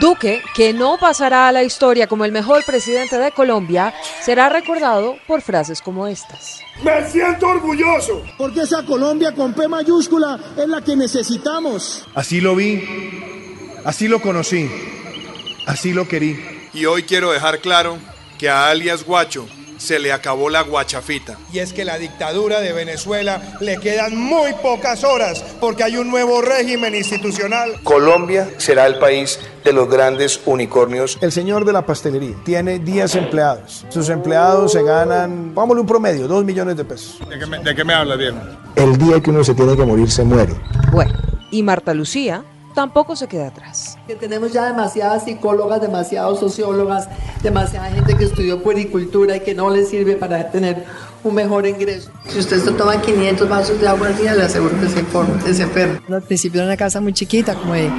Duque, 0.00 0.42
que 0.54 0.72
no 0.72 0.98
pasará 0.98 1.48
a 1.48 1.52
la 1.52 1.62
historia 1.62 2.06
como 2.06 2.24
el 2.24 2.32
mejor 2.32 2.64
presidente 2.64 3.18
de 3.18 3.32
Colombia, 3.32 3.94
será 4.20 4.48
recordado 4.48 5.16
por 5.26 5.40
frases 5.40 5.80
como 5.80 6.06
estas. 6.06 6.60
Me 6.82 7.08
siento 7.08 7.46
orgulloso. 7.46 8.22
Porque 8.36 8.60
esa 8.60 8.84
Colombia 8.84 9.32
con 9.32 9.54
P 9.54 9.66
mayúscula 9.68 10.38
es 10.56 10.68
la 10.68 10.82
que 10.82 10.96
necesitamos. 10.96 12.06
Así 12.14 12.40
lo 12.40 12.54
vi, 12.54 12.82
así 13.84 14.08
lo 14.08 14.20
conocí, 14.20 14.70
así 15.66 15.92
lo 15.92 16.06
querí. 16.06 16.68
Y 16.74 16.84
hoy 16.84 17.04
quiero 17.04 17.32
dejar 17.32 17.60
claro 17.60 17.96
que 18.38 18.50
a 18.50 18.68
alias 18.68 19.04
Guacho 19.04 19.48
se 19.78 19.98
le 19.98 20.12
acabó 20.12 20.50
la 20.50 20.62
guachafita. 20.62 21.38
Y 21.52 21.58
es 21.58 21.72
que 21.72 21.84
la 21.84 21.98
dictadura 21.98 22.60
de 22.60 22.72
Venezuela 22.72 23.56
le 23.60 23.78
quedan 23.78 24.16
muy 24.16 24.52
pocas 24.62 25.04
horas 25.04 25.44
porque 25.60 25.84
hay 25.84 25.96
un 25.96 26.10
nuevo 26.10 26.42
régimen 26.42 26.94
institucional. 26.94 27.80
Colombia 27.82 28.48
será 28.58 28.86
el 28.86 28.98
país 28.98 29.38
de 29.64 29.72
los 29.72 29.88
grandes 29.88 30.40
unicornios. 30.46 31.18
El 31.20 31.32
señor 31.32 31.64
de 31.64 31.72
la 31.72 31.84
pastelería 31.84 32.36
tiene 32.44 32.78
10 32.78 33.14
empleados. 33.16 33.84
Sus 33.88 34.08
empleados 34.08 34.72
se 34.72 34.82
ganan, 34.82 35.54
vámonos 35.54 35.82
un 35.82 35.86
promedio, 35.86 36.28
2 36.28 36.44
millones 36.44 36.76
de 36.76 36.84
pesos. 36.84 37.18
¿De 37.28 37.38
qué 37.38 37.46
me, 37.46 37.58
de 37.58 37.74
qué 37.74 37.84
me 37.84 37.94
hablas, 37.94 38.18
viejo? 38.18 38.38
El 38.76 38.96
día 38.98 39.20
que 39.20 39.30
uno 39.30 39.42
se 39.42 39.54
tiene 39.54 39.76
que 39.76 39.84
morir, 39.84 40.10
se 40.10 40.22
muere. 40.22 40.54
Bueno, 40.92 41.12
y 41.50 41.62
Marta 41.62 41.94
Lucía 41.94 42.44
tampoco 42.76 43.16
se 43.16 43.26
queda 43.26 43.46
atrás. 43.46 43.96
Que 44.06 44.14
tenemos 44.14 44.52
ya 44.52 44.66
demasiadas 44.66 45.24
psicólogas, 45.24 45.80
demasiadas 45.80 46.38
sociólogas, 46.38 47.08
demasiada 47.42 47.90
gente 47.90 48.14
que 48.14 48.24
estudió 48.24 48.62
puericultura 48.62 49.34
y 49.34 49.40
que 49.40 49.54
no 49.54 49.70
le 49.70 49.86
sirve 49.86 50.14
para 50.14 50.50
tener 50.50 50.84
un 51.24 51.34
mejor 51.34 51.66
ingreso. 51.66 52.10
Si 52.28 52.38
usted 52.38 52.62
se 52.62 52.70
toma 52.72 53.00
500 53.00 53.48
vasos 53.48 53.80
de 53.80 53.88
agua 53.88 54.08
al 54.08 54.18
día, 54.18 54.34
le 54.34 54.42
aseguro 54.42 54.78
que 54.78 54.90
se, 54.90 55.00
informa, 55.00 55.42
que 55.42 55.54
se 55.54 55.62
enferma. 55.62 56.02
Al 56.06 56.22
principio 56.22 56.60
era 56.60 56.68
una 56.68 56.76
casa 56.76 57.00
muy 57.00 57.14
chiquita, 57.14 57.54
como 57.54 57.72
de 57.72 57.90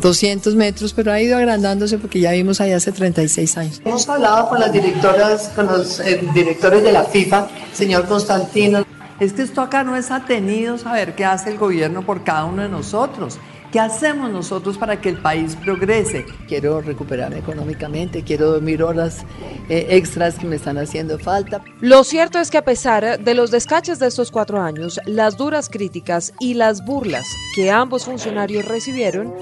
200 0.00 0.54
metros, 0.54 0.92
pero 0.92 1.10
ha 1.10 1.20
ido 1.20 1.36
agrandándose 1.36 1.98
porque 1.98 2.20
ya 2.20 2.30
vimos 2.30 2.60
ahí 2.60 2.70
hace 2.70 2.92
36 2.92 3.56
años. 3.56 3.82
Hemos 3.84 4.08
hablado 4.08 4.48
con 4.48 4.60
las 4.60 4.72
directoras, 4.72 5.48
con 5.56 5.66
los 5.66 5.98
eh, 5.98 6.20
directores 6.32 6.84
de 6.84 6.92
la 6.92 7.02
FIFA, 7.02 7.48
señor 7.72 8.06
Constantino. 8.06 8.86
Es 9.18 9.32
que 9.32 9.42
esto 9.42 9.60
acá 9.60 9.82
no 9.82 9.96
es 9.96 10.12
atenido 10.12 10.78
saber 10.78 11.16
qué 11.16 11.24
hace 11.24 11.50
el 11.50 11.58
gobierno 11.58 12.06
por 12.06 12.22
cada 12.22 12.44
uno 12.44 12.62
de 12.62 12.68
nosotros. 12.68 13.40
¿Qué 13.72 13.78
hacemos 13.78 14.30
nosotros 14.30 14.76
para 14.78 15.00
que 15.00 15.10
el 15.10 15.18
país 15.18 15.54
progrese? 15.54 16.26
Quiero 16.48 16.80
recuperarme 16.80 17.38
económicamente, 17.38 18.24
quiero 18.24 18.50
dormir 18.50 18.82
horas 18.82 19.24
eh, 19.68 19.86
extras 19.90 20.36
que 20.38 20.46
me 20.46 20.56
están 20.56 20.76
haciendo 20.76 21.20
falta. 21.20 21.62
Lo 21.80 22.02
cierto 22.02 22.40
es 22.40 22.50
que 22.50 22.58
a 22.58 22.64
pesar 22.64 23.20
de 23.20 23.34
los 23.34 23.52
descaches 23.52 24.00
de 24.00 24.08
estos 24.08 24.32
cuatro 24.32 24.60
años, 24.60 25.00
las 25.06 25.36
duras 25.36 25.68
críticas 25.68 26.32
y 26.40 26.54
las 26.54 26.84
burlas 26.84 27.26
que 27.54 27.70
ambos 27.70 28.06
funcionarios 28.06 28.64
recibieron, 28.64 29.32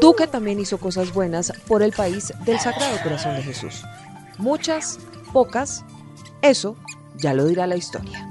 Duque 0.00 0.26
también 0.26 0.58
hizo 0.58 0.78
cosas 0.78 1.12
buenas 1.12 1.52
por 1.68 1.82
el 1.82 1.92
país 1.92 2.32
del 2.44 2.58
Sagrado 2.58 2.96
Corazón 3.04 3.36
de 3.36 3.42
Jesús. 3.42 3.84
Muchas, 4.38 4.98
pocas, 5.32 5.84
eso 6.40 6.76
ya 7.16 7.32
lo 7.32 7.44
dirá 7.44 7.68
la 7.68 7.76
historia. 7.76 8.28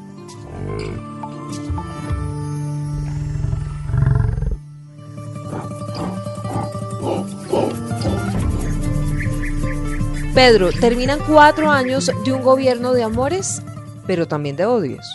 Pedro, 10.34 10.72
terminan 10.72 11.19
cuatro 11.28 11.69
años 11.69 12.09
de 12.24 12.31
un 12.31 12.42
gobierno 12.42 12.94
de 12.94 13.03
amores, 13.03 13.62
pero 14.08 14.30
también 14.30 14.56
de 14.56 14.66
odios. 14.66 15.06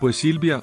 Pues 0.00 0.14
Silvia, 0.14 0.62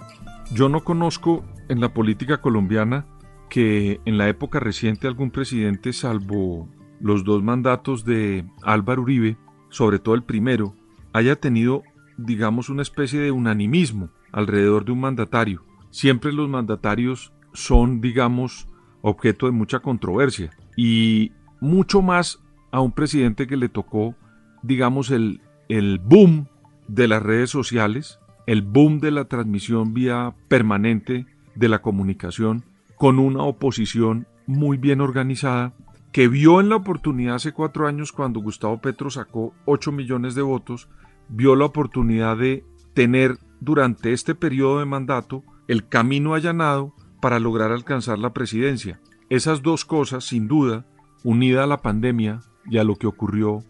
yo 0.54 0.70
no 0.70 0.86
conozco 0.86 1.44
en 1.68 1.82
la 1.82 1.94
política 1.94 2.40
colombiana 2.40 3.06
que 3.50 4.00
en 4.06 4.18
la 4.18 4.30
época 4.30 4.62
reciente 4.62 5.08
algún 5.08 5.30
presidente, 5.30 5.92
salvo 5.92 6.70
los 7.02 7.26
dos 7.26 7.44
mandatos 7.44 8.06
de 8.06 8.46
Álvaro 8.64 9.02
Uribe, 9.02 9.38
sobre 9.70 10.00
todo 10.00 10.16
el 10.16 10.24
primero, 10.24 10.74
haya 11.12 11.36
tenido, 11.36 11.84
digamos, 12.18 12.70
una 12.70 12.82
especie 12.82 13.20
de 13.20 13.32
unanimismo 13.32 14.10
alrededor 14.32 14.86
de 14.86 14.94
un 14.94 15.02
mandatario. 15.02 15.66
Siempre 15.92 16.32
los 16.32 16.48
mandatarios 16.48 17.34
son, 17.52 18.00
digamos, 18.00 18.70
objeto 19.02 19.48
de 19.48 19.52
mucha 19.52 19.80
controversia 19.80 20.52
y 20.78 21.34
mucho 21.60 22.02
más 22.02 22.40
a 22.76 22.82
un 22.82 22.92
presidente 22.92 23.48
que 23.48 23.56
le 23.56 23.70
tocó, 23.70 24.16
digamos, 24.62 25.10
el, 25.10 25.40
el 25.70 25.98
boom 26.00 26.48
de 26.90 27.08
las 27.08 27.24
redes 27.24 27.50
sociales, 27.50 28.20
el 28.48 28.64
boom 28.64 29.00
de 29.00 29.12
la 29.12 29.26
transmisión 29.26 29.94
vía 29.94 30.36
permanente 30.50 31.26
de 31.56 31.70
la 31.70 31.82
comunicación, 31.82 32.66
con 32.98 33.18
una 33.18 33.44
oposición 33.44 34.28
muy 34.46 34.76
bien 34.76 35.00
organizada, 35.00 35.74
que 36.12 36.28
vio 36.28 36.60
en 36.60 36.68
la 36.68 36.76
oportunidad 36.76 37.36
hace 37.36 37.54
cuatro 37.54 37.88
años 37.88 38.12
cuando 38.12 38.42
Gustavo 38.42 38.82
Petro 38.82 39.10
sacó 39.10 39.54
8 39.64 39.94
millones 39.94 40.36
de 40.36 40.42
votos, 40.42 40.90
vio 41.30 41.56
la 41.56 41.64
oportunidad 41.64 42.36
de 42.36 42.66
tener 42.94 43.38
durante 43.62 44.12
este 44.12 44.36
periodo 44.36 44.80
de 44.80 44.86
mandato 44.86 45.44
el 45.70 45.88
camino 45.88 46.34
allanado 46.34 46.94
para 47.22 47.40
lograr 47.40 47.72
alcanzar 47.72 48.20
la 48.20 48.34
presidencia. 48.34 49.00
Esas 49.30 49.62
dos 49.62 49.86
cosas, 49.86 50.26
sin 50.26 50.50
duda, 50.50 50.86
unida 51.24 51.64
a 51.64 51.68
la 51.68 51.82
pandemia, 51.82 52.42
y 52.70 52.78
a 52.78 52.84
lo 52.84 52.96
que 52.96 53.08
ocurrió 53.08 53.64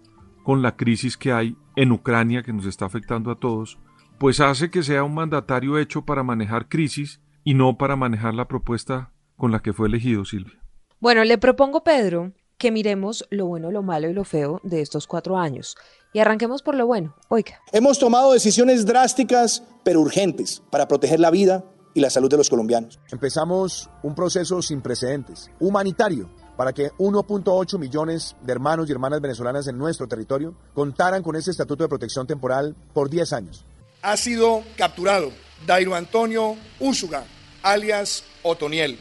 con 0.43 0.61
la 0.61 0.75
crisis 0.75 1.17
que 1.17 1.31
hay 1.31 1.55
en 1.75 1.91
Ucrania 1.91 2.43
que 2.43 2.53
nos 2.53 2.65
está 2.65 2.85
afectando 2.85 3.31
a 3.31 3.39
todos, 3.39 3.79
pues 4.19 4.39
hace 4.39 4.69
que 4.69 4.83
sea 4.83 5.03
un 5.03 5.13
mandatario 5.13 5.77
hecho 5.77 6.05
para 6.05 6.23
manejar 6.23 6.69
crisis 6.69 7.19
y 7.43 7.53
no 7.53 7.77
para 7.77 7.95
manejar 7.95 8.33
la 8.33 8.47
propuesta 8.47 9.11
con 9.35 9.51
la 9.51 9.59
que 9.59 9.73
fue 9.73 9.87
elegido 9.87 10.23
Silvia. 10.25 10.59
Bueno, 10.99 11.23
le 11.23 11.37
propongo, 11.37 11.83
Pedro, 11.83 12.33
que 12.57 12.71
miremos 12.71 13.25
lo 13.29 13.47
bueno, 13.47 13.71
lo 13.71 13.83
malo 13.83 14.09
y 14.09 14.13
lo 14.13 14.23
feo 14.23 14.61
de 14.63 14.81
estos 14.81 15.07
cuatro 15.07 15.37
años. 15.37 15.75
Y 16.13 16.19
arranquemos 16.19 16.61
por 16.63 16.75
lo 16.75 16.87
bueno. 16.87 17.15
Oiga. 17.27 17.59
Hemos 17.73 17.99
tomado 17.99 18.31
decisiones 18.31 18.85
drásticas, 18.85 19.63
pero 19.83 20.01
urgentes, 20.01 20.63
para 20.71 20.87
proteger 20.87 21.19
la 21.19 21.31
vida 21.31 21.65
y 21.93 21.99
la 21.99 22.09
salud 22.09 22.29
de 22.29 22.37
los 22.37 22.49
colombianos. 22.49 22.99
Empezamos 23.11 23.89
un 24.03 24.15
proceso 24.15 24.61
sin 24.61 24.81
precedentes, 24.81 25.51
humanitario, 25.59 26.29
para 26.55 26.73
que 26.73 26.91
1.8 26.93 27.77
millones 27.77 28.35
de 28.41 28.51
hermanos 28.51 28.89
y 28.89 28.91
hermanas 28.91 29.21
venezolanas 29.21 29.67
en 29.67 29.77
nuestro 29.77 30.07
territorio 30.07 30.55
contaran 30.73 31.23
con 31.23 31.35
ese 31.35 31.51
estatuto 31.51 31.83
de 31.83 31.89
protección 31.89 32.27
temporal 32.27 32.75
por 32.93 33.09
10 33.09 33.33
años. 33.33 33.65
Ha 34.01 34.17
sido 34.17 34.63
capturado 34.77 35.31
Dairo 35.65 35.95
Antonio 35.95 36.55
Úsuga, 36.79 37.23
alias 37.63 38.23
Otoniel, 38.43 38.99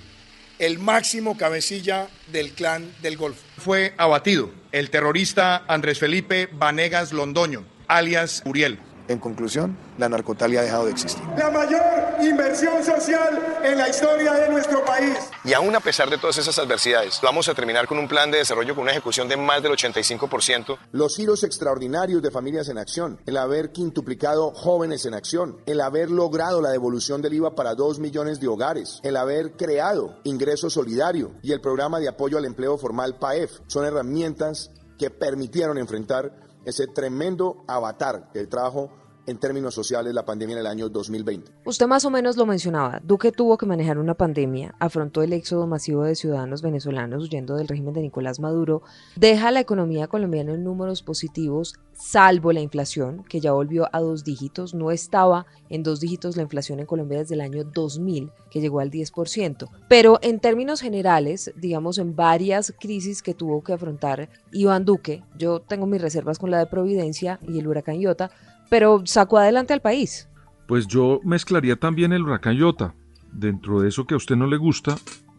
el 0.59 0.79
máximo 0.79 1.37
cabecilla 1.37 2.09
del 2.33 2.53
clan 2.53 2.91
del 3.03 3.17
Golfo. 3.17 3.43
Fue 3.59 3.95
abatido 3.99 4.51
el 4.73 4.91
terrorista 4.91 5.65
Andrés 5.69 5.99
Felipe 5.99 6.49
Vanegas 6.53 7.13
Londoño, 7.13 7.65
alias 7.87 8.43
Uriel. 8.47 8.79
En 9.09 9.19
conclusión, 9.19 9.77
la 9.99 10.09
narcotalia 10.09 10.61
ha 10.61 10.63
dejado 10.63 10.87
de 10.87 10.93
existir. 10.93 11.23
La 11.37 11.51
mayor 11.51 11.83
inversión 12.23 12.83
social 12.83 13.61
en 13.63 13.79
la 13.79 13.89
historia 13.89 14.33
de 14.35 14.49
nuestro 14.49 14.85
país. 14.85 15.17
Y 15.45 15.53
aún 15.53 15.75
a 15.77 15.81
pesar 15.81 16.09
de 16.09 16.19
todas 16.19 16.39
esas 16.39 16.59
adversidades, 16.59 17.21
vamos 17.23 17.49
a 17.49 17.55
terminar 17.55 17.87
con 17.87 17.99
un 17.99 18.09
plan 18.09 18.31
de 18.31 18.39
desarrollo 18.39 18.75
con 18.75 18.83
una 18.83 18.93
ejecución 18.93 19.29
de 19.29 19.37
más 19.37 19.63
del 19.63 19.73
85%. 19.73 20.79
Los 20.93 21.17
giros 21.17 21.45
extraordinarios 21.45 22.23
de 22.23 22.31
familias 22.31 22.69
en 22.69 22.79
acción, 22.79 23.21
el 23.27 23.37
haber 23.37 23.73
quintuplicado 23.73 24.53
jóvenes 24.53 25.05
en 25.07 25.15
acción, 25.15 25.59
el 25.67 25.81
haber 25.81 26.11
logrado 26.11 26.61
la 26.61 26.71
devolución 26.71 27.21
del 27.21 27.35
IVA 27.35 27.55
para 27.55 27.75
dos 27.75 27.99
millones 27.99 28.41
de 28.41 28.49
hogares, 28.49 29.01
el 29.03 29.17
haber 29.17 29.53
creado 29.53 30.19
ingreso 30.25 30.71
solidario 30.71 31.33
y 31.43 31.53
el 31.53 31.61
programa 31.61 32.01
de 32.01 32.09
apoyo 32.09 32.39
al 32.39 32.45
empleo 32.45 32.79
formal 32.79 33.19
PAEF 33.19 33.61
son 33.67 33.85
herramientas 33.85 34.71
que 34.99 35.11
permitieron 35.11 35.79
enfrentar 35.79 36.44
ese 36.65 36.87
tremendo 36.87 37.65
avatar 37.67 38.33
del 38.33 38.49
trabajo 38.49 38.91
en 39.27 39.39
términos 39.39 39.75
sociales 39.75 40.15
la 40.15 40.25
pandemia 40.25 40.55
en 40.55 40.61
el 40.61 40.67
año 40.67 40.89
2020. 40.89 41.53
Usted 41.65 41.87
más 41.87 42.05
o 42.05 42.11
menos 42.11 42.37
lo 42.37 42.47
mencionaba. 42.47 43.01
Duque 43.03 43.33
tuvo 43.33 43.57
que 43.57 43.67
manejar 43.67 43.99
una 43.99 44.15
pandemia, 44.15 44.75
afrontó 44.79 45.23
el 45.23 45.33
éxodo 45.33 45.67
masivo 45.67 46.05
de 46.05 46.15
ciudadanos 46.15 46.63
venezolanos 46.63 47.25
huyendo 47.25 47.57
del 47.57 47.69
régimen 47.69 47.95
de 47.95 48.03
Nicolás 48.03 48.41
Maduro, 48.41 48.83
deja 49.17 49.51
la 49.51 49.61
economía 49.61 50.07
colombiana 50.07 50.55
en 50.55 50.65
números 50.65 51.03
positivos, 51.03 51.75
salvo 51.93 52.53
la 52.53 52.61
inflación, 52.61 53.25
que 53.29 53.41
ya 53.41 53.53
volvió 53.53 53.89
a 53.93 54.01
dos 54.01 54.25
dígitos. 54.25 54.75
No 54.75 54.91
estaba 54.91 55.47
en 55.69 55.83
dos 55.83 56.01
dígitos 56.01 56.37
la 56.37 56.43
inflación 56.43 56.81
en 56.81 56.87
Colombia 56.87 57.19
desde 57.19 57.35
el 57.35 57.41
año 57.41 57.65
2000, 57.65 58.31
que 58.51 58.61
llegó 58.61 58.81
al 58.81 58.91
10%. 58.91 59.69
Pero 59.89 60.19
en 60.23 60.41
términos 60.41 60.81
generales, 60.81 61.53
digamos, 61.57 61.99
en 61.99 62.17
varias 62.17 62.75
crisis 62.79 63.23
que 63.23 63.35
tuvo 63.35 63.63
que 63.63 63.73
afrontar 63.73 64.29
Iván 64.53 64.85
Duque, 64.85 65.23
yo 65.39 65.61
tengo 65.61 65.87
mis 65.87 66.03
reservas 66.03 66.39
con 66.39 66.51
la 66.51 66.59
de 66.59 66.67
Providencia 66.67 67.41
y 67.47 67.59
el 67.59 67.67
huracán 67.67 68.01
Iota, 68.01 68.31
pero 68.71 69.03
sacó 69.05 69.39
adelante 69.39 69.73
al 69.73 69.81
país. 69.81 70.29
Pues 70.67 70.87
yo 70.87 71.21
mezclaría 71.25 71.77
también 71.77 72.13
el 72.13 72.23
huracán 72.23 72.57
Iota. 72.57 72.95
Dentro 73.33 73.81
de 73.81 73.89
eso 73.89 74.07
que 74.07 74.15
a 74.15 74.17
usted 74.17 74.37
no 74.37 74.47
le 74.47 74.57
gusta, 74.57 74.97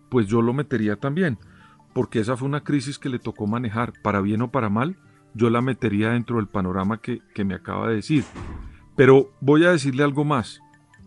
pues 0.10 0.28
yo 0.28 0.42
lo 0.42 0.54
metería 0.54 0.98
también, 0.98 1.40
porque 1.94 2.20
esa 2.20 2.38
fue 2.38 2.48
una 2.48 2.64
crisis 2.64 3.00
que 3.00 3.10
le 3.10 3.20
tocó 3.20 3.48
manejar, 3.48 3.94
para 4.02 4.22
bien 4.22 4.42
o 4.42 4.52
para 4.52 4.70
mal, 4.70 4.98
yo 5.34 5.50
la 5.50 5.62
metería 5.62 6.12
dentro 6.12 6.38
del 6.38 6.48
panorama 6.48 7.02
que, 7.02 7.22
que 7.34 7.46
me 7.46 7.56
acaba 7.56 7.90
de 7.90 7.96
decir. 7.96 8.24
Pero 8.96 9.32
voy 9.42 9.66
a 9.66 9.72
decirle 9.72 10.04
algo 10.04 10.26
más. 10.26 10.62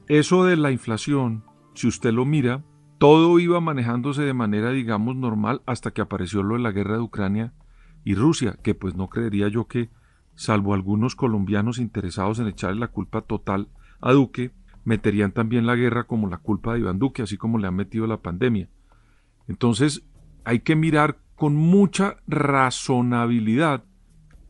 Eso 0.08 0.44
de 0.44 0.56
la 0.56 0.70
inflación, 0.70 1.44
si 1.74 1.86
usted 1.86 2.12
lo 2.12 2.24
mira, 2.24 2.64
todo 2.98 3.38
iba 3.38 3.60
manejándose 3.60 4.22
de 4.22 4.34
manera, 4.34 4.70
digamos, 4.70 5.16
normal 5.16 5.62
hasta 5.66 5.92
que 5.92 6.00
apareció 6.00 6.42
lo 6.42 6.56
de 6.56 6.62
la 6.62 6.72
guerra 6.72 6.94
de 6.94 7.02
Ucrania 7.02 7.52
y 8.04 8.14
Rusia, 8.14 8.58
que 8.62 8.74
pues 8.74 8.96
no 8.96 9.08
creería 9.08 9.48
yo 9.48 9.66
que, 9.66 9.90
salvo 10.38 10.72
algunos 10.72 11.16
colombianos 11.16 11.80
interesados 11.80 12.38
en 12.38 12.46
echarle 12.46 12.78
la 12.78 12.86
culpa 12.86 13.22
total 13.22 13.66
a 14.00 14.12
Duque, 14.12 14.52
meterían 14.84 15.32
también 15.32 15.66
la 15.66 15.74
guerra 15.74 16.04
como 16.04 16.28
la 16.28 16.38
culpa 16.38 16.72
de 16.72 16.78
Iván 16.78 17.00
Duque, 17.00 17.22
así 17.22 17.36
como 17.36 17.58
le 17.58 17.66
han 17.66 17.74
metido 17.74 18.06
la 18.06 18.22
pandemia. 18.22 18.68
Entonces, 19.48 20.04
hay 20.44 20.60
que 20.60 20.76
mirar 20.76 21.18
con 21.34 21.56
mucha 21.56 22.18
razonabilidad 22.28 23.82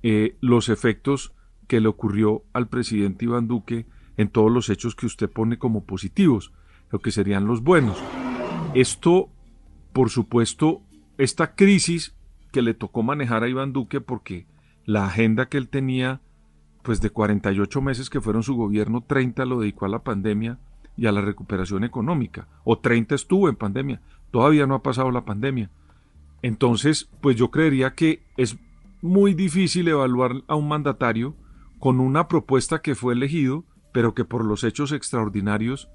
eh, 0.03 0.37
los 0.43 0.69
efectos 0.69 1.33
que 1.67 1.81
le 1.81 1.89
ocurrió 1.89 2.45
al 2.53 2.69
presidente 2.69 3.25
Iván 3.25 3.49
Duque 3.49 3.87
en 4.19 4.29
todos 4.29 4.53
los 4.53 4.69
hechos 4.69 4.95
que 4.95 5.07
usted 5.07 5.31
pone 5.31 5.59
como 5.59 5.87
positivos, 5.87 6.53
lo 6.91 6.99
que 6.99 7.13
serían 7.13 7.47
los 7.47 7.63
buenos. 7.63 7.97
Esto, 8.75 9.31
por 9.95 10.11
supuesto, 10.11 10.83
esta 11.17 11.55
crisis 11.55 12.15
que 12.53 12.61
le 12.61 12.75
tocó 12.75 13.03
manejar 13.03 13.43
a 13.43 13.49
Iván 13.49 13.73
Duque 13.73 14.03
porque 14.03 14.47
la 14.89 15.05
agenda 15.05 15.51
que 15.51 15.59
él 15.59 15.69
tenía, 15.69 16.23
pues 16.83 17.03
de 17.03 17.11
48 17.11 17.83
meses 17.83 18.09
que 18.09 18.23
fueron 18.23 18.43
su 18.43 18.57
gobierno, 18.57 19.05
30 19.07 19.45
lo 19.45 19.61
dedicó 19.61 19.85
a 19.85 19.91
la 19.91 19.99
pandemia 19.99 20.59
y 20.97 21.07
a 21.07 21.13
la 21.13 21.21
recuperación 21.21 21.85
económica, 21.85 22.49
o 22.65 22.79
30 22.79 23.15
estuvo 23.15 23.51
en 23.51 23.57
pandemia, 23.57 24.01
todavía 24.31 24.67
no 24.67 24.75
ha 24.75 24.83
pasado 24.83 25.11
la 25.11 25.27
pandemia. 25.27 25.69
Entonces, 26.41 27.11
pues 27.21 27.37
yo 27.37 27.51
creería 27.51 27.93
que 27.95 28.23
es 28.39 28.57
muy 29.03 29.35
difícil 29.35 29.89
evaluar 29.89 30.37
a 30.47 30.55
un 30.55 30.69
mandatario 30.69 31.35
con 31.79 32.01
una 32.01 32.27
propuesta 32.27 32.81
que 32.81 32.95
fue 32.95 33.13
elegido, 33.13 33.65
pero 33.93 34.15
que 34.15 34.25
por 34.25 34.43
los 34.43 34.65
hechos 34.65 34.93
extraordinarios, 34.93 35.91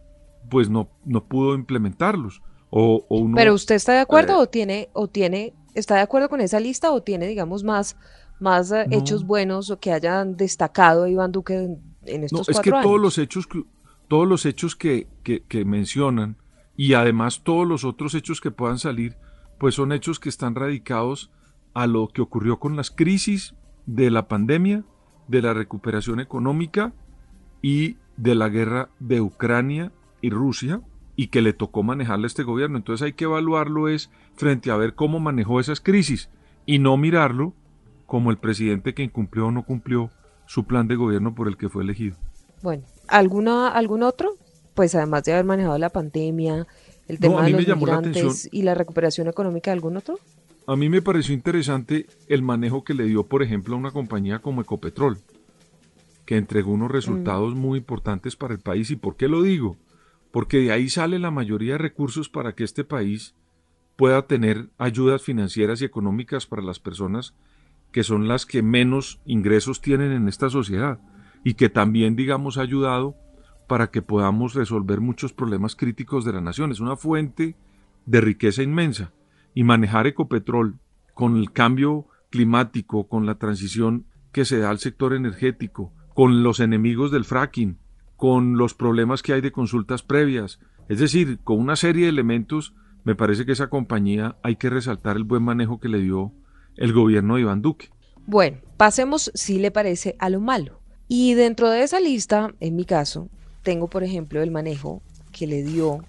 pues 0.52 0.70
no, 0.70 0.92
no 1.04 1.24
pudo 1.26 1.56
implementarlos. 1.56 2.44
O, 2.70 3.04
uno, 3.10 3.38
pero 3.38 3.56
usted 3.56 3.74
está 3.74 3.94
de 3.94 4.02
acuerdo 4.02 4.38
o 4.38 4.46
tiene, 4.46 4.90
o 4.94 5.08
tiene, 5.08 5.56
está 5.74 5.96
de 5.96 6.02
acuerdo 6.02 6.30
con 6.30 6.42
esa 6.42 6.60
lista 6.60 6.92
o 6.92 7.02
tiene, 7.02 7.26
digamos, 7.28 7.64
más, 7.64 7.98
más 8.44 8.72
eh, 8.72 8.86
hechos 8.92 9.26
buenos 9.26 9.72
o 9.72 9.80
que 9.80 9.92
hayan 9.92 10.38
destacado 10.38 11.06
a 11.06 11.10
Iván 11.10 11.32
Duque 11.32 11.56
en, 11.56 11.82
en 12.04 12.24
estos 12.26 12.48
no, 12.48 12.52
es 12.52 12.60
que 12.60 12.70
todos 12.70 13.00
los 13.00 13.18
hechos 13.18 13.48
que, 13.48 13.64
todos 14.08 14.28
los 14.28 14.46
hechos 14.46 14.76
que, 14.76 15.08
que, 15.24 15.44
que 15.44 15.66
mencionan 15.66 16.38
y 16.76 16.94
además 16.94 17.42
todos 17.44 17.68
los 17.68 17.86
otros 17.86 18.14
hechos 18.14 18.42
que 18.42 18.52
puedan 18.52 18.78
salir, 18.80 19.16
pues 19.58 19.76
son 19.76 19.92
hechos 19.92 20.20
que 20.20 20.30
están 20.30 20.56
radicados 20.56 21.32
a 21.74 21.88
lo 21.88 22.10
que 22.10 22.22
ocurrió 22.22 22.60
con 22.60 22.76
las 22.76 22.92
crisis 22.92 23.56
de 23.86 24.12
la 24.12 24.28
pandemia, 24.28 24.84
de 25.28 25.42
la 25.42 25.54
recuperación 25.54 26.20
económica 26.20 26.94
y 27.62 27.98
de 28.18 28.36
la 28.36 28.50
guerra 28.50 28.90
de 29.00 29.22
Ucrania 29.22 29.92
y 30.22 30.30
Rusia 30.30 30.82
y 31.16 31.28
que 31.28 31.42
le 31.42 31.54
tocó 31.54 31.82
manejarle 31.84 32.26
a 32.26 32.28
este 32.28 32.44
gobierno. 32.44 32.78
Entonces 32.78 33.06
hay 33.06 33.14
que 33.14 33.26
evaluarlo 33.26 33.88
es 33.88 34.10
frente 34.36 34.70
a 34.70 34.78
ver 34.78 34.96
cómo 34.96 35.20
manejó 35.20 35.60
esas 35.60 35.80
crisis 35.80 36.30
y 36.66 36.80
no 36.80 36.98
mirarlo 36.98 37.54
como 38.06 38.32
el 38.32 38.38
presidente 38.38 38.94
que 38.94 39.04
incumplió 39.04 39.48
o 39.48 39.52
no 39.52 39.64
cumplió 39.64 40.10
su 40.46 40.66
plan 40.66 40.88
de 40.88 40.96
gobierno 40.96 41.36
por 41.36 41.48
el 41.48 41.58
que 41.58 41.70
fue 41.70 41.84
elegido. 41.84 42.16
Bueno, 42.62 42.84
¿alguna, 43.08 43.70
¿algún 43.70 44.04
otro? 44.04 44.38
Pues 44.74 44.96
además 44.96 45.24
de 45.24 45.34
haber 45.34 45.46
manejado 45.46 45.78
la 45.78 45.90
pandemia, 45.90 46.68
el 47.08 47.20
tema 47.20 47.44
de 47.44 47.52
los 47.52 47.78
migrantes 47.78 48.50
y 48.52 48.64
la 48.64 48.74
recuperación 48.74 49.28
económica, 49.28 49.72
¿algún 49.72 49.98
otro? 49.98 50.20
A 50.66 50.76
mí 50.76 50.88
me 50.88 51.02
pareció 51.02 51.34
interesante 51.34 52.08
el 52.28 52.42
manejo 52.42 52.84
que 52.84 52.94
le 52.94 53.04
dio, 53.04 53.24
por 53.28 53.44
ejemplo, 53.44 53.76
a 53.76 53.78
una 53.78 53.92
compañía 53.92 54.40
como 54.40 54.62
Ecopetrol, 54.62 55.18
que 56.26 56.38
entregó 56.38 56.72
unos 56.72 56.90
resultados 56.90 57.54
muy 57.54 57.80
importantes 57.80 58.38
para 58.38 58.54
el 58.54 58.62
país. 58.62 58.90
¿Y 58.90 58.96
por 58.96 59.18
qué 59.18 59.28
lo 59.28 59.42
digo? 59.42 59.76
Porque 60.32 60.60
de 60.60 60.72
ahí 60.72 60.90
sale 60.90 61.20
la 61.20 61.32
mayoría 61.32 61.74
de 61.74 61.80
recursos 61.80 62.30
para 62.30 62.56
que 62.56 62.64
este 62.64 62.86
país 62.86 63.36
pueda 63.98 64.26
tener 64.26 64.70
ayudas 64.78 65.22
financieras 65.22 65.82
y 65.82 65.86
económicas 65.86 66.46
para 66.48 66.62
las 66.62 66.80
personas 66.80 67.34
que 67.94 68.04
son 68.04 68.28
las 68.28 68.46
que 68.46 68.62
menos 68.62 69.22
ingresos 69.24 69.80
tienen 69.80 70.12
en 70.12 70.28
esta 70.28 70.50
sociedad 70.50 71.00
y 71.46 71.54
que 71.54 71.70
también, 71.70 72.18
digamos, 72.18 72.58
ha 72.58 72.62
ayudado 72.62 73.16
para 73.68 73.92
que 73.92 74.02
podamos 74.02 74.56
resolver 74.56 75.00
muchos 75.00 75.32
problemas 75.32 75.76
críticos 75.76 76.26
de 76.26 76.34
la 76.34 76.42
nación. 76.42 76.72
Es 76.72 76.82
una 76.82 76.98
fuente 76.98 77.56
de 78.06 78.20
riqueza 78.20 78.64
inmensa 78.64 79.14
y 79.54 79.64
manejar 79.64 80.08
Ecopetrol 80.08 80.80
con 81.14 81.38
el 81.38 81.52
cambio 81.52 82.08
climático, 82.30 83.08
con 83.08 83.26
la 83.26 83.36
transición 83.36 84.06
que 84.32 84.44
se 84.44 84.58
da 84.58 84.72
al 84.72 84.80
sector 84.80 85.14
energético, 85.14 85.94
con 86.16 86.44
los 86.44 86.60
enemigos 86.60 87.12
del 87.12 87.26
fracking, 87.26 87.78
con 88.18 88.58
los 88.58 88.74
problemas 88.74 89.22
que 89.22 89.34
hay 89.34 89.42
de 89.42 89.52
consultas 89.52 90.02
previas, 90.02 90.60
es 90.90 91.00
decir, 91.00 91.40
con 91.44 91.60
una 91.60 91.76
serie 91.76 92.06
de 92.06 92.10
elementos, 92.10 92.74
me 93.04 93.16
parece 93.16 93.46
que 93.46 93.52
esa 93.52 93.70
compañía 93.70 94.38
hay 94.44 94.56
que 94.56 94.70
resaltar 94.70 95.16
el 95.16 95.24
buen 95.24 95.44
manejo 95.44 95.80
que 95.80 95.90
le 95.90 96.00
dio 96.00 96.34
el 96.78 96.94
gobierno 96.94 97.36
de 97.36 97.42
Iván 97.42 97.62
Duque. 97.62 97.90
Bueno, 98.26 98.58
pasemos, 98.78 99.32
si 99.34 99.60
le 99.60 99.72
parece, 99.72 100.16
a 100.20 100.30
lo 100.30 100.40
malo. 100.40 100.80
Y 101.08 101.34
dentro 101.34 101.70
de 101.70 101.84
esa 101.84 102.00
lista, 102.00 102.54
en 102.60 102.76
mi 102.76 102.86
caso, 102.86 103.30
tengo, 103.64 103.90
por 103.90 104.04
ejemplo, 104.04 104.42
el 104.42 104.52
manejo 104.52 105.02
que 105.32 105.48
le 105.48 105.64
dio 105.64 106.04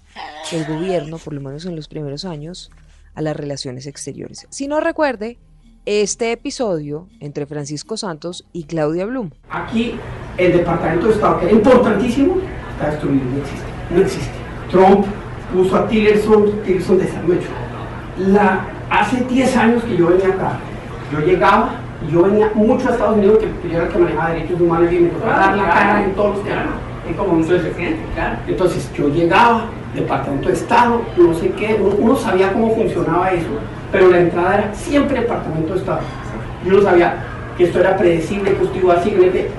el 0.51 0.65
gobierno, 0.65 1.17
por 1.17 1.33
lo 1.33 1.41
menos 1.41 1.65
en 1.65 1.75
los 1.75 1.87
primeros 1.87 2.25
años, 2.25 2.71
a 3.15 3.21
las 3.21 3.35
relaciones 3.35 3.87
exteriores. 3.87 4.47
Si 4.49 4.67
no 4.67 4.79
recuerde, 4.79 5.37
este 5.85 6.31
episodio 6.31 7.07
entre 7.19 7.45
Francisco 7.45 7.97
Santos 7.97 8.45
y 8.53 8.63
Claudia 8.63 9.05
Blum. 9.05 9.29
Aquí 9.49 9.93
el 10.37 10.53
Departamento 10.53 11.07
de 11.07 11.13
Estado, 11.13 11.39
que 11.39 11.45
era 11.45 11.55
importantísimo, 11.55 12.37
está 12.71 12.91
destruido, 12.91 13.25
no 13.25 13.37
existe. 13.37 13.65
No 13.91 14.01
existe. 14.01 14.31
Trump 14.71 15.05
puso 15.53 15.75
a 15.75 15.87
Tillerson, 15.87 16.63
Tillerson 16.63 16.97
desarmechó. 16.97 17.49
La, 18.17 18.67
hace 18.89 19.23
10 19.23 19.57
años 19.57 19.83
que 19.83 19.97
yo 19.97 20.07
venía 20.07 20.29
acá, 20.29 20.59
yo 21.11 21.19
llegaba 21.19 21.75
y 22.05 22.11
yo 22.11 22.23
venía 22.23 22.51
mucho 22.53 22.89
a 22.89 22.91
Estados 22.91 23.17
Unidos, 23.17 23.39
que, 23.39 23.69
yo 23.69 23.75
era 23.75 23.87
el 23.87 23.91
que 23.91 23.97
manejaba 23.99 24.29
derechos 24.31 24.61
humanos 24.61 24.91
y 24.91 24.99
me 24.99 25.09
tocaba 25.09 25.37
dar 25.37 25.57
la 25.57 25.69
cara 25.69 26.03
en 26.03 26.15
todos 26.15 26.37
los 26.37 26.45
temas. 26.45 26.65
como 27.17 27.33
un 27.33 27.45
presidente, 27.45 27.99
claro. 28.13 28.37
Entonces 28.47 28.91
yo 28.93 29.09
llegaba, 29.09 29.69
Departamento 29.93 30.49
de 30.49 30.53
Estado, 30.53 31.01
no 31.17 31.33
sé 31.33 31.49
qué, 31.51 31.79
uno, 31.79 32.15
sabía 32.15 32.51
cómo 32.51 32.75
funcionaba 32.75 33.31
eso, 33.31 33.47
pero 33.91 34.09
la 34.09 34.19
entrada 34.19 34.55
era 34.55 34.75
siempre 34.75 35.21
Departamento 35.21 35.73
de 35.73 35.79
Estado. 35.79 36.01
Yo 36.65 36.73
no 36.73 36.81
sabía 36.81 37.23
que 37.57 37.63
esto 37.65 37.79
era 37.79 37.95
predecible, 37.95 38.55
que 38.55 38.63
esto 38.63 38.77
iba 38.77 38.95
así, 38.95 39.15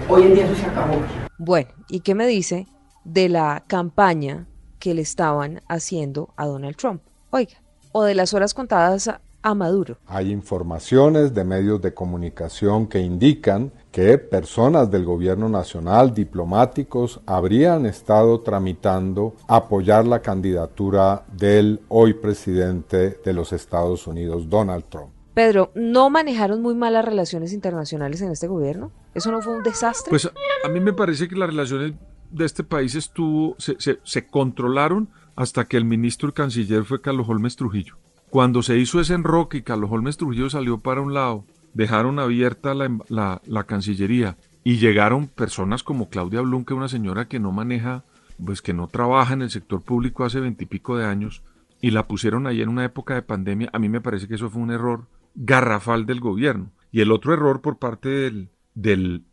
hoy 0.08 0.22
en 0.22 0.34
día 0.34 0.44
eso 0.44 0.54
se 0.54 0.66
acabó. 0.66 0.96
Bueno, 1.38 1.68
¿y 1.88 2.00
qué 2.00 2.14
me 2.14 2.26
dice 2.26 2.66
de 3.04 3.28
la 3.28 3.64
campaña 3.66 4.46
que 4.78 4.92
le 4.92 5.02
estaban 5.02 5.62
haciendo 5.68 6.34
a 6.36 6.46
Donald 6.46 6.76
Trump? 6.76 7.00
Oiga, 7.30 7.56
o 7.92 8.02
de 8.02 8.14
las 8.14 8.34
horas 8.34 8.52
contadas 8.52 9.10
a 9.46 9.54
Maduro. 9.54 9.96
Hay 10.08 10.32
informaciones 10.32 11.32
de 11.32 11.44
medios 11.44 11.80
de 11.80 11.94
comunicación 11.94 12.88
que 12.88 12.98
indican 12.98 13.70
que 13.92 14.18
personas 14.18 14.90
del 14.90 15.04
gobierno 15.04 15.48
nacional, 15.48 16.12
diplomáticos, 16.12 17.20
habrían 17.26 17.86
estado 17.86 18.40
tramitando 18.40 19.36
apoyar 19.46 20.04
la 20.04 20.20
candidatura 20.20 21.24
del 21.32 21.80
hoy 21.88 22.14
presidente 22.14 23.20
de 23.24 23.32
los 23.32 23.52
Estados 23.52 24.08
Unidos, 24.08 24.50
Donald 24.50 24.86
Trump. 24.88 25.10
Pedro, 25.32 25.70
¿no 25.76 26.10
manejaron 26.10 26.60
muy 26.60 26.74
mal 26.74 26.94
las 26.94 27.04
relaciones 27.04 27.52
internacionales 27.52 28.20
en 28.22 28.32
este 28.32 28.48
gobierno? 28.48 28.90
¿Eso 29.14 29.30
no 29.30 29.40
fue 29.42 29.54
un 29.54 29.62
desastre? 29.62 30.10
Pues 30.10 30.28
a, 30.64 30.68
mí 30.68 30.80
me 30.80 30.92
parece 30.92 31.28
que 31.28 31.36
las 31.36 31.50
relaciones 31.50 31.92
de 32.32 32.44
este 32.44 32.64
país 32.64 32.96
estuvo, 32.96 33.54
se, 33.58 33.76
se 33.78 34.26
controlaron 34.26 35.08
hasta 35.36 35.66
que 35.66 35.76
el 35.76 35.84
ministro 35.84 36.30
y 36.30 36.32
canciller 36.32 36.82
fue 36.84 37.00
Carlos 37.00 37.28
Holmes 37.28 37.54
Trujillo. 37.54 37.94
Cuando 38.30 38.62
se 38.62 38.78
hizo 38.78 39.00
ese 39.00 39.14
enroque 39.14 39.58
y 39.58 39.62
Carlos 39.62 39.90
Holmes 39.90 40.16
Trujillo 40.16 40.50
salió 40.50 40.78
para 40.78 41.00
un 41.00 41.14
lado, 41.14 41.44
dejaron 41.74 42.18
abierta 42.18 42.74
la, 42.74 43.40
la, 43.44 43.64
Cancillería 43.64 44.36
y 44.64 44.78
llegaron 44.78 45.28
personas 45.28 45.82
como 45.82 46.08
Claudia 46.08 46.40
Blum, 46.40 46.64
que 46.64 46.74
es 46.74 46.78
una 46.78 46.88
señora 46.88 47.28
que 47.28 47.38
no 47.38 47.52
maneja, 47.52 48.04
pues 48.44 48.62
que 48.62 48.72
no 48.72 48.88
trabaja 48.88 49.34
en 49.34 49.42
el 49.42 49.50
sector 49.50 49.82
público 49.82 50.24
hace 50.24 50.40
veintipico 50.40 50.96
de 50.96 51.06
años, 51.06 51.42
y 51.80 51.90
la 51.90 52.08
pusieron 52.08 52.46
ahí 52.46 52.62
en 52.62 52.68
una 52.68 52.84
época 52.84 53.14
de 53.14 53.22
pandemia. 53.22 53.70
A 53.72 53.78
mí 53.78 53.88
me 53.88 54.00
parece 54.00 54.26
que 54.26 54.34
eso 54.34 54.50
fue 54.50 54.62
un 54.62 54.70
error 54.70 55.06
garrafal 55.34 56.06
del 56.06 56.20
gobierno. 56.20 56.72
Y 56.90 57.02
el 57.02 57.12
otro 57.12 57.34
error 57.34 57.60
por 57.60 57.78
parte 57.78 58.08
del, 58.08 58.48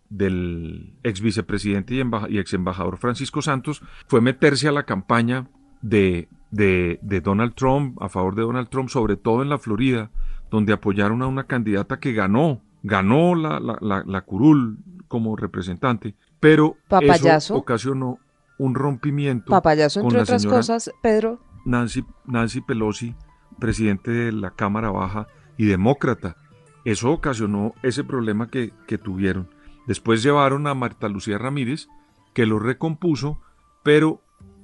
del, 0.09 0.93
ex 1.03 1.21
vicepresidente 1.21 1.95
y, 1.95 2.01
y 2.29 2.39
ex 2.39 2.53
embajador 2.53 2.97
Francisco 2.97 3.41
Santos 3.41 3.81
fue 4.07 4.21
meterse 4.21 4.67
a 4.67 4.73
la 4.73 4.83
campaña 4.83 5.47
de, 5.81 6.27
de, 6.53 6.99
de 7.01 7.19
Donald 7.19 7.55
Trump, 7.55 7.97
a 7.99 8.09
favor 8.09 8.35
de 8.35 8.43
Donald 8.43 8.69
Trump, 8.69 8.89
sobre 8.89 9.17
todo 9.17 9.41
en 9.41 9.49
la 9.49 9.57
Florida, 9.57 10.11
donde 10.51 10.71
apoyaron 10.71 11.23
a 11.23 11.27
una 11.27 11.45
candidata 11.45 11.99
que 11.99 12.13
ganó, 12.13 12.61
ganó 12.83 13.33
la, 13.33 13.59
la, 13.59 13.79
la, 13.81 14.03
la 14.05 14.21
curul 14.21 14.77
como 15.07 15.35
representante, 15.35 16.13
pero 16.39 16.77
Papayazo. 16.87 17.37
eso 17.37 17.55
ocasionó 17.55 18.19
un 18.59 18.75
rompimiento 18.75 19.49
Papayazo, 19.49 20.01
con 20.01 20.09
entre 20.09 20.17
la 20.17 20.23
otras 20.23 20.41
señora 20.43 20.59
cosas, 20.59 20.91
Pedro, 21.01 21.39
Nancy, 21.65 22.05
Nancy 22.25 22.61
Pelosi, 22.61 23.15
presidente 23.59 24.11
de 24.11 24.31
la 24.31 24.51
Cámara 24.51 24.91
Baja 24.91 25.27
y 25.57 25.65
demócrata. 25.65 26.37
Eso 26.85 27.11
ocasionó 27.11 27.73
ese 27.81 28.03
problema 28.03 28.47
que, 28.47 28.73
que 28.85 28.99
tuvieron. 28.99 29.49
Después 29.87 30.21
llevaron 30.21 30.67
a 30.67 30.75
Marta 30.75 31.09
Lucía 31.09 31.39
Ramírez, 31.39 31.87
que 32.33 32.45
lo 32.45 32.59
recompuso, 32.59 33.39
pero 33.81 34.21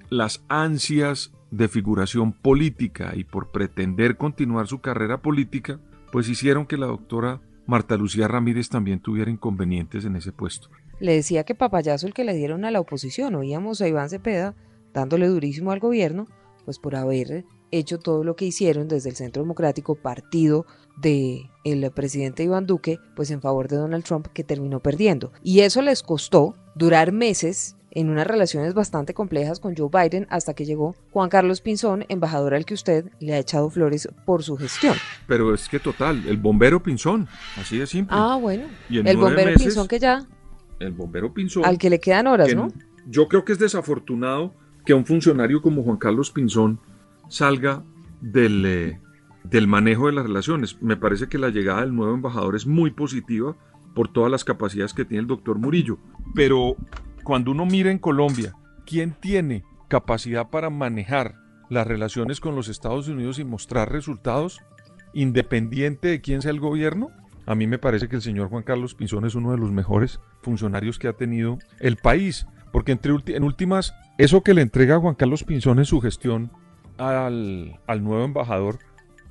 las 0.10 0.44
ansias 0.50 1.32
de 1.52 1.68
figuración 1.68 2.32
política 2.32 3.14
y 3.16 3.24
por 3.24 3.52
pretender 3.52 4.18
continuar 4.18 4.68
su 4.68 4.80
carrera 4.80 5.22
política, 5.22 5.80
pues 6.12 6.30
hicieron 6.30 6.66
que 6.66 6.78
la 6.78 6.88
doctora 6.88 7.42
Marta 7.66 7.98
Lucía 7.98 8.28
Ramírez 8.28 8.70
también 8.70 9.00
tuviera 9.00 9.30
inconvenientes 9.30 10.06
en 10.06 10.16
ese 10.16 10.32
puesto. 10.32 10.70
le 11.00 11.14
decía 11.14 11.44
que 11.44 11.56
papayazo 11.56 12.08
el 12.08 12.14
que 12.14 12.24
le 12.24 12.34
dieron 12.34 12.66
a 12.66 12.72
la 12.72 12.80
oposición. 12.80 13.36
Oíamos 13.36 13.82
a 13.82 13.88
Iván 13.88 14.10
Cepeda 14.10 14.56
dándole 14.94 15.28
durísimo 15.28 15.72
al 15.72 15.80
gobierno, 15.80 16.26
pues 16.66 16.80
por 16.80 16.96
haber 16.96 17.46
hecho 17.72 18.00
todo 18.00 18.24
lo 18.24 18.36
que 18.36 18.46
hicieron 18.46 18.88
desde 18.88 19.10
el 19.10 19.16
Centro 19.16 19.44
Democrático, 19.44 19.96
partido 19.96 20.66
de 20.98 21.50
el 21.64 21.90
presidente 21.92 22.44
Iván 22.44 22.66
Duque, 22.66 22.98
pues 23.16 23.32
en 23.32 23.42
favor 23.42 23.68
de 23.68 23.78
Donald 23.78 24.04
Trump, 24.04 24.28
que 24.28 24.44
terminó 24.44 24.80
perdiendo. 24.80 25.32
Y 25.44 25.62
eso 25.62 25.82
les 25.82 26.04
costó 26.04 26.56
durar 26.76 27.12
meses 27.12 27.78
en 27.92 28.10
unas 28.10 28.28
relaciones 28.28 28.74
bastante 28.74 29.14
complejas 29.14 29.60
con 29.60 29.76
Joe 29.76 29.90
Biden 29.92 30.28
hasta 30.30 30.54
que 30.54 30.66
llegó 30.66 30.96
Juan 31.12 31.30
Carlos 31.30 31.62
Pinzón, 31.62 32.06
embajador 32.10 32.54
al 32.54 32.66
que 32.66 32.74
usted 32.76 33.06
le 33.20 33.34
ha 33.34 33.40
echado 33.40 33.70
flores 33.70 34.08
por 34.26 34.44
su 34.44 34.58
gestión. 34.58 34.96
Pero 35.28 35.54
es 35.54 35.68
que 35.70 35.80
total, 35.80 36.24
el 36.28 36.38
bombero 36.38 36.84
Pinzón, 36.84 37.28
así 37.60 37.78
de 37.80 37.88
simple. 37.88 38.16
Ah, 38.18 38.38
bueno. 38.40 38.66
Y 38.90 39.00
El 39.00 39.18
bombero 39.18 39.48
meses- 39.52 39.64
Pinzón 39.64 39.88
que 39.88 40.00
ya, 40.00 40.26
El 40.80 40.92
bombero 40.94 41.34
Pinzón. 41.34 41.66
al 41.66 41.78
que 41.78 41.90
le 41.90 42.00
quedan 42.00 42.28
horas, 42.28 42.48
que 42.50 42.56
¿no? 42.56 42.68
Yo 43.08 43.28
creo 43.28 43.44
que 43.44 43.54
es 43.54 43.60
desafortunado 43.60 44.54
que 44.86 44.94
un 44.94 45.06
funcionario 45.06 45.62
como 45.62 45.84
Juan 45.84 45.98
Carlos 45.98 46.32
Pinzón 46.32 46.80
salga 47.28 47.84
del, 48.22 48.66
eh, 48.66 49.00
del 49.44 49.68
manejo 49.68 50.08
de 50.08 50.14
las 50.14 50.26
relaciones. 50.26 50.82
Me 50.82 50.96
parece 50.98 51.28
que 51.28 51.38
la 51.38 51.50
llegada 51.50 51.82
del 51.82 51.96
nuevo 51.96 52.14
embajador 52.14 52.56
es 52.56 52.68
muy 52.68 52.92
positiva 52.92 53.56
por 53.96 54.12
todas 54.12 54.30
las 54.32 54.44
capacidades 54.44 54.94
que 54.94 55.06
tiene 55.06 55.22
el 55.22 55.28
doctor 55.28 55.58
Murillo. 55.58 55.98
Pero 56.36 56.76
cuando 57.30 57.52
uno 57.52 57.68
mira 57.68 57.92
en 57.92 58.00
Colombia, 58.00 58.56
¿quién 58.88 59.14
tiene 59.14 59.64
capacidad 59.88 60.50
para 60.50 60.72
manejar 60.72 61.36
las 61.70 61.86
relaciones 61.86 62.40
con 62.40 62.56
los 62.56 62.70
Estados 62.70 63.08
Unidos 63.08 63.38
y 63.38 63.44
mostrar 63.44 63.92
resultados 63.92 64.62
independiente 65.14 66.08
de 66.08 66.22
quién 66.22 66.42
sea 66.42 66.50
el 66.50 66.60
gobierno? 66.60 67.12
A 67.46 67.54
mí 67.54 67.68
me 67.68 67.78
parece 67.78 68.08
que 68.08 68.16
el 68.16 68.24
señor 68.24 68.50
Juan 68.50 68.64
Carlos 68.64 68.96
Pinzón 68.96 69.26
es 69.26 69.36
uno 69.36 69.52
de 69.52 69.60
los 69.60 69.70
mejores 69.72 70.20
funcionarios 70.42 70.98
que 70.98 71.08
ha 71.08 71.14
tenido 71.14 71.60
el 71.80 71.98
país, 71.98 72.48
porque 72.72 72.94
entre 72.94 73.14
en 73.28 73.44
últimas, 73.44 73.94
eso 74.18 74.42
que 74.42 74.56
le 74.56 74.64
entrega 74.64 74.98
Juan 74.98 75.14
Carlos 75.14 75.44
Pinzón 75.44 75.78
en 75.78 75.86
su 75.86 76.02
gestión 76.02 76.52
al, 76.98 77.80
al 77.86 78.04
nuevo 78.04 78.26
embajador 78.26 78.80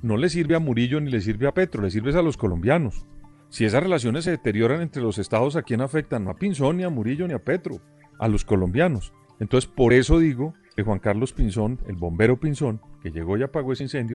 no 0.01 0.15
le 0.15 0.29
sirve 0.29 0.55
a 0.55 0.59
Murillo 0.59 1.01
ni 1.01 1.11
le 1.11 1.19
sirve 1.19 1.47
a 1.47 1.53
Petro, 1.53 1.81
le 1.83 1.91
sirve 1.91 2.17
a 2.17 2.21
los 2.21 2.37
colombianos. 2.37 3.05
Si 3.49 3.65
esas 3.65 3.81
relaciones 3.81 4.25
se 4.25 4.31
deterioran 4.31 4.81
entre 4.81 5.01
los 5.01 5.17
estados, 5.17 5.55
¿a 5.55 5.63
quién 5.63 5.81
afectan? 5.81 6.23
No 6.23 6.31
a 6.31 6.35
Pinzón, 6.35 6.77
ni 6.77 6.83
a 6.83 6.89
Murillo, 6.89 7.27
ni 7.27 7.33
a 7.33 7.43
Petro, 7.43 7.81
a 8.19 8.27
los 8.27 8.45
colombianos. 8.45 9.11
Entonces, 9.39 9.69
por 9.69 9.93
eso 9.93 10.19
digo 10.19 10.53
que 10.75 10.83
Juan 10.83 10.99
Carlos 10.99 11.33
Pinzón, 11.33 11.79
el 11.87 11.95
bombero 11.95 12.39
Pinzón, 12.39 12.81
que 13.01 13.09
llegó 13.09 13.37
y 13.37 13.43
apagó 13.43 13.73
ese 13.73 13.83
incendio, 13.83 14.13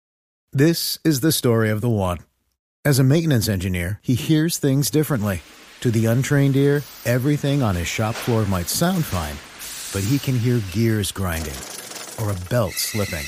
This 0.51 0.99
is 1.05 1.21
the 1.21 1.31
story 1.31 1.69
of 1.69 1.81
the 1.81 1.89
one. 1.89 2.19
As 2.83 2.97
a 2.97 3.03
maintenance 3.03 3.47
engineer, 3.47 3.99
he 4.01 4.15
hears 4.15 4.57
things 4.57 4.89
differently. 4.89 5.41
To 5.81 5.91
the 5.91 6.07
untrained 6.07 6.55
ear, 6.55 6.81
everything 7.05 7.61
on 7.61 7.75
his 7.75 7.87
shop 7.87 8.15
floor 8.15 8.45
might 8.45 8.67
sound 8.67 9.05
fine, 9.05 9.37
but 9.93 10.03
he 10.09 10.17
can 10.17 10.37
hear 10.37 10.59
gears 10.71 11.11
grinding 11.11 11.53
or 12.19 12.31
a 12.31 12.49
belt 12.49 12.73
slipping. 12.73 13.25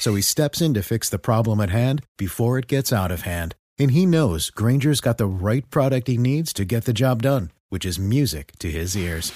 So 0.00 0.14
he 0.14 0.22
steps 0.22 0.60
in 0.60 0.74
to 0.74 0.82
fix 0.82 1.08
the 1.08 1.18
problem 1.18 1.60
at 1.60 1.70
hand 1.70 2.02
before 2.18 2.58
it 2.58 2.66
gets 2.66 2.92
out 2.92 3.12
of 3.12 3.22
hand. 3.22 3.54
And 3.78 3.90
he 3.90 4.06
knows 4.06 4.50
Granger's 4.50 5.00
got 5.00 5.18
the 5.18 5.26
right 5.26 5.68
product 5.68 6.06
he 6.08 6.16
needs 6.16 6.52
to 6.54 6.64
get 6.64 6.84
the 6.84 6.92
job 6.92 7.22
done, 7.22 7.50
which 7.70 7.84
is 7.84 7.98
music 7.98 8.52
to 8.60 8.68
his 8.68 8.96
ears. 8.96 9.32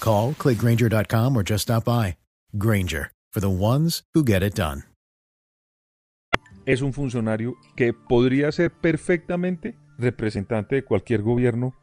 Call, 0.00 0.34
click 0.34 0.58
Granger.com, 0.58 1.36
or 1.36 1.42
just 1.42 1.62
stop 1.62 1.84
by. 1.86 2.16
Granger, 2.58 3.12
for 3.32 3.40
the 3.40 3.48
ones 3.48 4.02
who 4.14 4.24
get 4.24 4.42
it 4.42 4.54
done. 4.54 4.84
es 6.64 6.80
un 6.80 6.92
funcionario 6.92 7.56
que 7.74 7.92
podría 7.92 8.52
ser 8.52 8.70
perfectamente 8.70 9.74
representante 9.98 10.76
de 10.76 10.84
cualquier 10.84 11.20
gobierno 11.22 11.74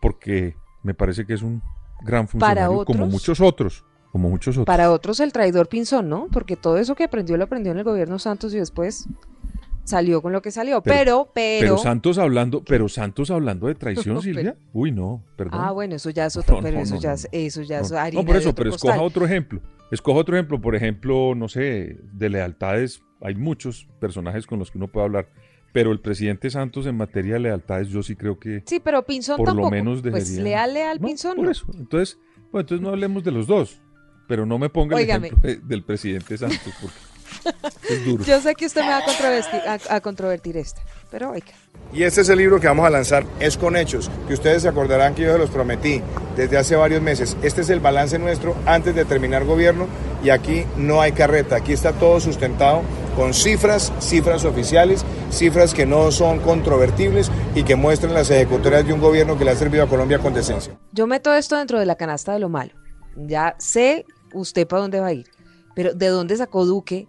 porque 0.00 0.54
me 0.84 0.94
parece 0.94 1.26
que 1.26 1.34
es 1.34 1.42
un 1.42 1.60
gran 2.04 2.26
Para 2.28 2.66
funcionario 2.68 2.84
como 2.84 3.04
otros- 3.06 3.10
muchos 3.12 3.40
otros, 3.40 3.84
como 4.12 4.28
muchos 4.30 4.54
otros. 4.56 4.66
Para 4.66 4.92
otros 4.92 5.18
el 5.18 5.32
traidor 5.32 5.68
Pinzón, 5.68 6.08
¿no? 6.08 6.28
Porque 6.30 6.54
todo 6.56 6.78
eso 6.78 6.94
que 6.94 7.02
aprendió 7.04 7.36
lo 7.36 7.42
aprendió 7.44 7.72
en 7.72 7.78
el 7.78 7.84
gobierno 7.84 8.20
Santos 8.20 8.54
y 8.54 8.58
después 8.58 9.08
salió 9.84 10.22
con 10.22 10.32
lo 10.32 10.42
que 10.42 10.50
salió. 10.50 10.82
Pero, 10.82 11.30
pero... 11.34 11.60
pero 11.60 11.78
Santos 11.78 12.18
hablando, 12.18 12.62
pero 12.64 12.88
Santos 12.88 13.30
hablando 13.30 13.66
de 13.66 13.74
traición, 13.74 14.20
Silvia. 14.22 14.56
Uy, 14.72 14.92
no, 14.92 15.22
perdón. 15.36 15.60
Ah, 15.62 15.70
bueno, 15.72 15.96
eso 15.96 16.10
ya 16.10 16.26
es 16.26 16.36
otro, 16.36 16.56
No, 16.56 16.62
pero 16.62 16.76
no, 16.78 16.82
eso 16.82 16.94
no, 16.96 17.00
ya 17.00 17.12
es, 17.14 17.28
eso 17.32 17.62
ya 17.62 17.80
es 17.80 17.90
No, 17.90 17.98
harina 17.98 18.22
no, 18.22 18.26
por 18.26 18.36
eso, 18.36 18.54
pero 18.54 18.70
escoja 18.70 19.00
otro 19.02 19.24
ejemplo. 19.24 19.60
Escoja 19.90 20.20
otro 20.20 20.36
ejemplo, 20.36 20.60
por 20.60 20.76
ejemplo, 20.76 21.34
no 21.34 21.48
sé, 21.48 21.96
de 22.12 22.28
lealtades. 22.28 23.02
Hay 23.22 23.34
muchos 23.34 23.88
personajes 23.98 24.46
con 24.46 24.58
los 24.60 24.70
que 24.70 24.78
uno 24.78 24.86
puede 24.88 25.06
hablar, 25.06 25.28
pero 25.72 25.90
el 25.92 26.00
presidente 26.00 26.48
Santos 26.50 26.86
en 26.86 26.96
materia 26.96 27.34
de 27.34 27.40
lealtades, 27.40 27.88
yo 27.88 28.02
sí 28.02 28.14
creo 28.16 28.38
que 28.38 28.62
Sí, 28.66 28.80
pero 28.80 29.02
Pinzón 29.04 29.36
por 29.36 29.46
tampoco. 29.46 29.66
lo 29.66 29.70
menos 29.70 30.00
Pues 30.02 30.30
leal, 30.38 30.74
leal, 30.74 31.00
Pinzón. 31.00 31.36
Por 31.36 31.50
eso, 31.50 31.66
entonces, 31.76 32.18
bueno, 32.52 32.60
entonces 32.60 32.80
no 32.80 32.88
hablemos 32.90 33.24
de 33.24 33.30
los 33.32 33.46
dos, 33.48 33.80
pero 34.28 34.46
no 34.46 34.58
me 34.58 34.68
ponga 34.70 34.96
el 34.96 35.08
ejemplo 35.10 35.36
de- 35.42 35.56
del 35.56 35.82
presidente 35.82 36.38
Santos, 36.38 36.72
porque 36.80 36.96
es 37.88 38.04
duro. 38.04 38.24
Yo 38.24 38.40
sé 38.40 38.54
que 38.54 38.66
usted 38.66 38.82
me 38.82 38.88
va 38.88 38.98
a 38.98 39.04
controvertir, 39.04 39.60
a, 39.66 39.96
a 39.96 40.00
controvertir 40.00 40.56
esta, 40.56 40.80
pero 41.10 41.30
oiga. 41.30 41.52
Y 41.92 42.04
este 42.04 42.20
es 42.20 42.28
el 42.28 42.38
libro 42.38 42.60
que 42.60 42.68
vamos 42.68 42.86
a 42.86 42.90
lanzar, 42.90 43.26
es 43.40 43.56
con 43.56 43.76
hechos, 43.76 44.10
que 44.28 44.34
ustedes 44.34 44.62
se 44.62 44.68
acordarán 44.68 45.14
que 45.14 45.22
yo 45.22 45.32
se 45.32 45.38
los 45.38 45.50
prometí 45.50 46.00
desde 46.36 46.56
hace 46.56 46.76
varios 46.76 47.02
meses. 47.02 47.36
Este 47.42 47.62
es 47.62 47.70
el 47.70 47.80
balance 47.80 48.18
nuestro 48.18 48.54
antes 48.64 48.94
de 48.94 49.04
terminar 49.04 49.44
gobierno 49.44 49.86
y 50.22 50.30
aquí 50.30 50.64
no 50.76 51.00
hay 51.00 51.12
carreta, 51.12 51.56
aquí 51.56 51.72
está 51.72 51.92
todo 51.92 52.20
sustentado 52.20 52.82
con 53.16 53.34
cifras, 53.34 53.92
cifras 53.98 54.44
oficiales, 54.44 55.04
cifras 55.32 55.74
que 55.74 55.84
no 55.84 56.12
son 56.12 56.38
controvertibles 56.38 57.30
y 57.56 57.64
que 57.64 57.74
muestran 57.74 58.14
las 58.14 58.30
ejecutorias 58.30 58.86
de 58.86 58.92
un 58.92 59.00
gobierno 59.00 59.36
que 59.36 59.44
le 59.44 59.50
ha 59.50 59.56
servido 59.56 59.84
a 59.84 59.88
Colombia 59.88 60.20
con 60.20 60.32
decencia. 60.32 60.78
Yo 60.92 61.06
meto 61.08 61.34
esto 61.34 61.56
dentro 61.56 61.80
de 61.80 61.86
la 61.86 61.96
canasta 61.96 62.32
de 62.32 62.38
lo 62.38 62.48
malo. 62.48 62.72
Ya 63.16 63.56
sé 63.58 64.06
usted 64.32 64.66
para 64.66 64.82
dónde 64.82 65.00
va 65.00 65.08
a 65.08 65.12
ir, 65.12 65.26
pero 65.74 65.92
¿de 65.92 66.06
dónde 66.06 66.36
sacó 66.36 66.64
Duque 66.64 67.08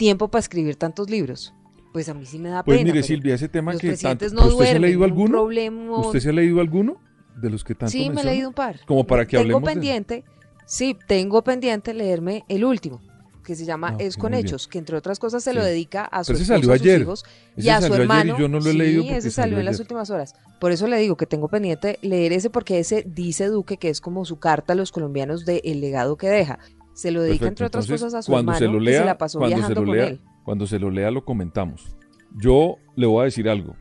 tiempo 0.00 0.28
para 0.28 0.40
escribir 0.40 0.76
tantos 0.76 1.10
libros? 1.10 1.52
Pues 1.92 2.08
a 2.08 2.14
mí 2.14 2.24
sí 2.24 2.38
me 2.38 2.48
da 2.48 2.64
Pues 2.64 2.78
pena. 2.78 2.84
mire, 2.86 2.94
pero 3.02 3.06
Silvia, 3.06 3.34
ese 3.34 3.48
tema 3.48 3.72
los 3.72 3.80
que 3.82 3.94
tanto, 3.96 4.24
no 4.28 4.46
¿usted 4.46 4.48
se 4.48 4.52
ha 4.52 4.56
duermen, 4.56 4.82
leído 4.82 4.98
un 5.00 5.04
alguno? 5.04 5.30
problema- 5.32 5.98
¿Usted 6.00 6.20
se 6.20 6.28
ha 6.30 6.32
leído 6.32 6.60
alguno 6.60 6.96
de 7.36 7.50
los 7.50 7.62
que 7.64 7.74
tanto 7.74 7.90
Sí, 7.90 7.98
me 7.98 8.04
he 8.04 8.08
menciona? 8.10 8.30
leído 8.32 8.48
un 8.48 8.54
par. 8.54 8.80
Como 8.86 9.06
para 9.06 9.24
que 9.26 9.32
tengo 9.36 9.42
hablemos 9.42 9.62
de- 9.62 9.72
pendiente, 9.74 10.24
sí, 10.66 10.96
tengo 11.06 11.42
pendiente 11.44 11.92
leerme 11.92 12.44
el 12.48 12.64
último, 12.64 13.00
que 13.44 13.54
se 13.56 13.64
llama 13.64 13.88
Ah, 13.94 13.96
Es 13.98 14.16
con 14.16 14.30
muy 14.30 14.36
bien. 14.38 14.46
Hechos, 14.46 14.68
que 14.68 14.78
entre 14.78 14.96
otras 14.96 15.18
cosas 15.18 15.42
se 15.44 15.52
lo 15.52 15.60
Sí. 15.62 15.66
dedica 15.68 16.04
a 16.04 16.22
su 16.24 16.32
esposo, 16.32 16.46
salió 16.46 16.72
a 16.72 16.76
sus 16.76 16.82
ayer. 16.86 17.00
hijos 17.02 17.24
y 17.56 17.60
Ese 17.62 17.70
a 17.72 17.78
su 17.80 17.86
ayer 17.86 17.98
y 17.98 18.02
hermano. 18.02 18.38
yo 18.38 18.48
no 18.48 18.60
lo 18.60 18.68
he 18.68 18.72
sí, 18.72 18.78
leído 18.78 19.02
ese 19.02 19.30
salió 19.32 19.58
en 19.58 19.64
las 19.64 19.74
ayer. 19.74 19.82
últimas 19.84 20.10
horas. 20.10 20.34
Por 20.60 20.72
eso 20.72 20.86
le 20.86 20.96
digo 20.98 21.16
que 21.16 21.26
tengo 21.26 21.48
pendiente 21.48 21.98
leer 22.02 22.32
ese 22.32 22.50
porque 22.50 22.78
ese 22.78 23.02
dice 23.04 23.46
Duque 23.48 23.76
que 23.78 23.88
es 23.88 24.00
como 24.00 24.24
su 24.24 24.38
carta 24.38 24.74
a 24.74 24.76
los 24.76 24.92
colombianos 24.92 25.44
del 25.44 25.80
legado 25.80 26.16
que 26.16 26.28
deja. 26.28 26.58
Se 26.92 27.10
lo 27.10 27.22
dedica 27.22 27.46
Perfecto, 27.46 27.48
entre 27.48 27.66
otras 27.66 27.84
entonces, 27.86 28.04
cosas 28.04 28.18
a 28.18 28.22
su 28.22 28.32
cuando 28.32 28.52
hermano 28.52 28.66
se 28.66 28.72
lo 28.72 28.78
que 28.78 28.84
lea, 28.84 29.00
se 29.00 29.06
la 29.06 29.18
pasó 29.18 29.38
cuando 29.38 29.56
se 29.56 29.60
viajando 29.60 29.80
lo 29.80 29.86
con 29.86 29.96
lea, 29.96 30.06
él. 30.08 30.20
Cuando 30.44 30.66
se 30.66 30.78
lo 30.78 30.90
lea 30.90 31.10
lo 31.10 31.24
comentamos. 31.24 31.96
Yo 32.36 32.76
le 32.96 33.06
voy 33.06 33.22
a 33.22 33.24
decir 33.24 33.48
algo. 33.48 33.76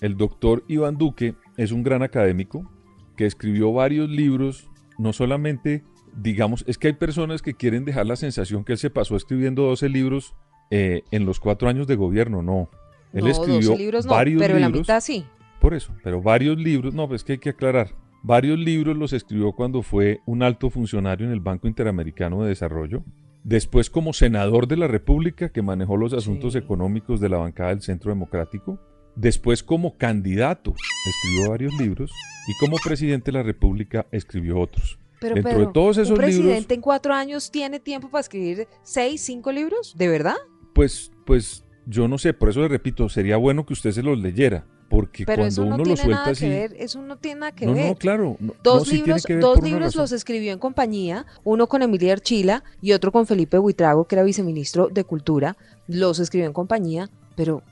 El 0.00 0.16
doctor 0.16 0.64
Iván 0.68 0.96
Duque 0.96 1.34
es 1.56 1.72
un 1.72 1.82
gran 1.82 2.02
académico 2.02 2.70
que 3.16 3.26
escribió 3.26 3.72
varios 3.72 4.08
libros, 4.08 4.70
no 4.98 5.12
solamente, 5.12 5.84
digamos, 6.16 6.64
es 6.66 6.78
que 6.78 6.88
hay 6.88 6.94
personas 6.94 7.42
que 7.42 7.54
quieren 7.54 7.84
dejar 7.84 8.06
la 8.06 8.16
sensación 8.16 8.64
que 8.64 8.72
él 8.72 8.78
se 8.78 8.88
pasó 8.88 9.16
escribiendo 9.16 9.64
12 9.64 9.88
libros 9.90 10.34
eh, 10.70 11.02
en 11.10 11.26
los 11.26 11.40
cuatro 11.40 11.68
años 11.68 11.86
de 11.86 11.96
gobierno, 11.96 12.42
no. 12.42 12.70
Él 13.12 13.24
no, 13.24 13.30
escribió 13.30 13.70
12 13.70 13.76
libros 13.76 14.06
no, 14.06 14.12
varios 14.12 14.40
pero 14.40 14.54
en 14.54 14.60
la 14.62 14.68
libros. 14.68 14.82
mitad 14.82 15.00
sí. 15.00 15.26
Por 15.60 15.74
eso, 15.74 15.92
pero 16.02 16.22
varios 16.22 16.56
libros, 16.56 16.94
no, 16.94 17.08
pues 17.08 17.24
que 17.24 17.32
hay 17.32 17.38
que 17.38 17.50
aclarar. 17.50 17.94
Varios 18.22 18.58
libros 18.58 18.96
los 18.96 19.12
escribió 19.12 19.52
cuando 19.52 19.82
fue 19.82 20.20
un 20.26 20.42
alto 20.42 20.70
funcionario 20.70 21.26
en 21.26 21.32
el 21.32 21.40
Banco 21.40 21.68
Interamericano 21.68 22.42
de 22.42 22.48
Desarrollo. 22.48 23.02
Después 23.44 23.88
como 23.88 24.12
senador 24.12 24.68
de 24.68 24.76
la 24.76 24.86
República 24.86 25.48
que 25.48 25.62
manejó 25.62 25.96
los 25.96 26.12
asuntos 26.12 26.54
económicos 26.54 27.20
de 27.20 27.30
la 27.30 27.38
bancada 27.38 27.70
del 27.70 27.82
Centro 27.82 28.10
Democrático. 28.10 28.78
Después 29.16 29.62
como 29.62 29.96
candidato 29.96 30.74
escribió 31.06 31.50
varios 31.50 31.72
libros 31.80 32.12
y 32.48 32.52
como 32.64 32.76
presidente 32.84 33.32
de 33.32 33.38
la 33.38 33.42
República 33.42 34.06
escribió 34.12 34.60
otros. 34.60 34.98
Pero, 35.20 35.34
Dentro 35.34 35.52
Pedro, 35.52 35.66
de 35.66 35.72
todos 35.72 35.98
esos 35.98 36.10
¿un 36.10 36.16
presidente 36.16 36.52
libros, 36.52 36.72
en 36.72 36.80
cuatro 36.80 37.12
años 37.12 37.50
tiene 37.50 37.80
tiempo 37.80 38.10
para 38.10 38.20
escribir 38.20 38.68
seis, 38.82 39.20
cinco 39.20 39.52
libros? 39.52 39.94
¿De 39.96 40.08
verdad? 40.08 40.36
pues, 40.72 41.12
pues 41.26 41.64
yo 41.86 42.08
no 42.08 42.18
sé, 42.18 42.32
por 42.32 42.48
eso 42.48 42.60
le 42.60 42.68
repito, 42.68 43.08
sería 43.08 43.36
bueno 43.36 43.66
que 43.66 43.72
usted 43.72 43.90
se 43.90 44.02
los 44.02 44.18
leyera, 44.18 44.66
porque 44.90 45.24
Pero 45.24 45.36
cuando 45.42 45.48
eso 45.48 45.64
no 45.64 45.74
uno 45.76 45.76
tiene 45.84 45.90
lo 45.90 45.96
suelta 45.96 46.16
nada 46.20 46.30
así, 46.32 46.44
que 46.44 46.50
ver, 46.50 46.76
eso 46.78 47.00
no 47.00 47.16
tiene 47.16 47.40
nada 47.40 47.52
que 47.52 47.64
no, 47.64 47.72
ver. 47.74 47.86
no, 47.86 47.94
claro, 47.94 48.36
no, 48.40 48.52
Dos 48.62 48.88
sí 48.88 48.96
libros, 48.96 49.24
que 49.24 49.34
ver 49.36 49.42
dos 49.42 49.62
libros 49.62 49.94
los 49.96 50.12
escribió 50.12 50.52
en 50.52 50.58
compañía, 50.58 51.24
uno 51.44 51.66
con 51.68 51.80
Emilia 51.82 52.12
Archila 52.12 52.64
y 52.82 52.92
otro 52.92 53.12
con 53.12 53.26
Felipe 53.26 53.56
Buitrago, 53.56 54.04
que 54.06 54.16
era 54.16 54.24
viceministro 54.24 54.88
de 54.88 55.04
Cultura. 55.04 55.56
Los 55.86 56.18
escribió 56.18 56.46
en 56.46 56.52
compañía, 56.52 57.08
pero, 57.36 57.62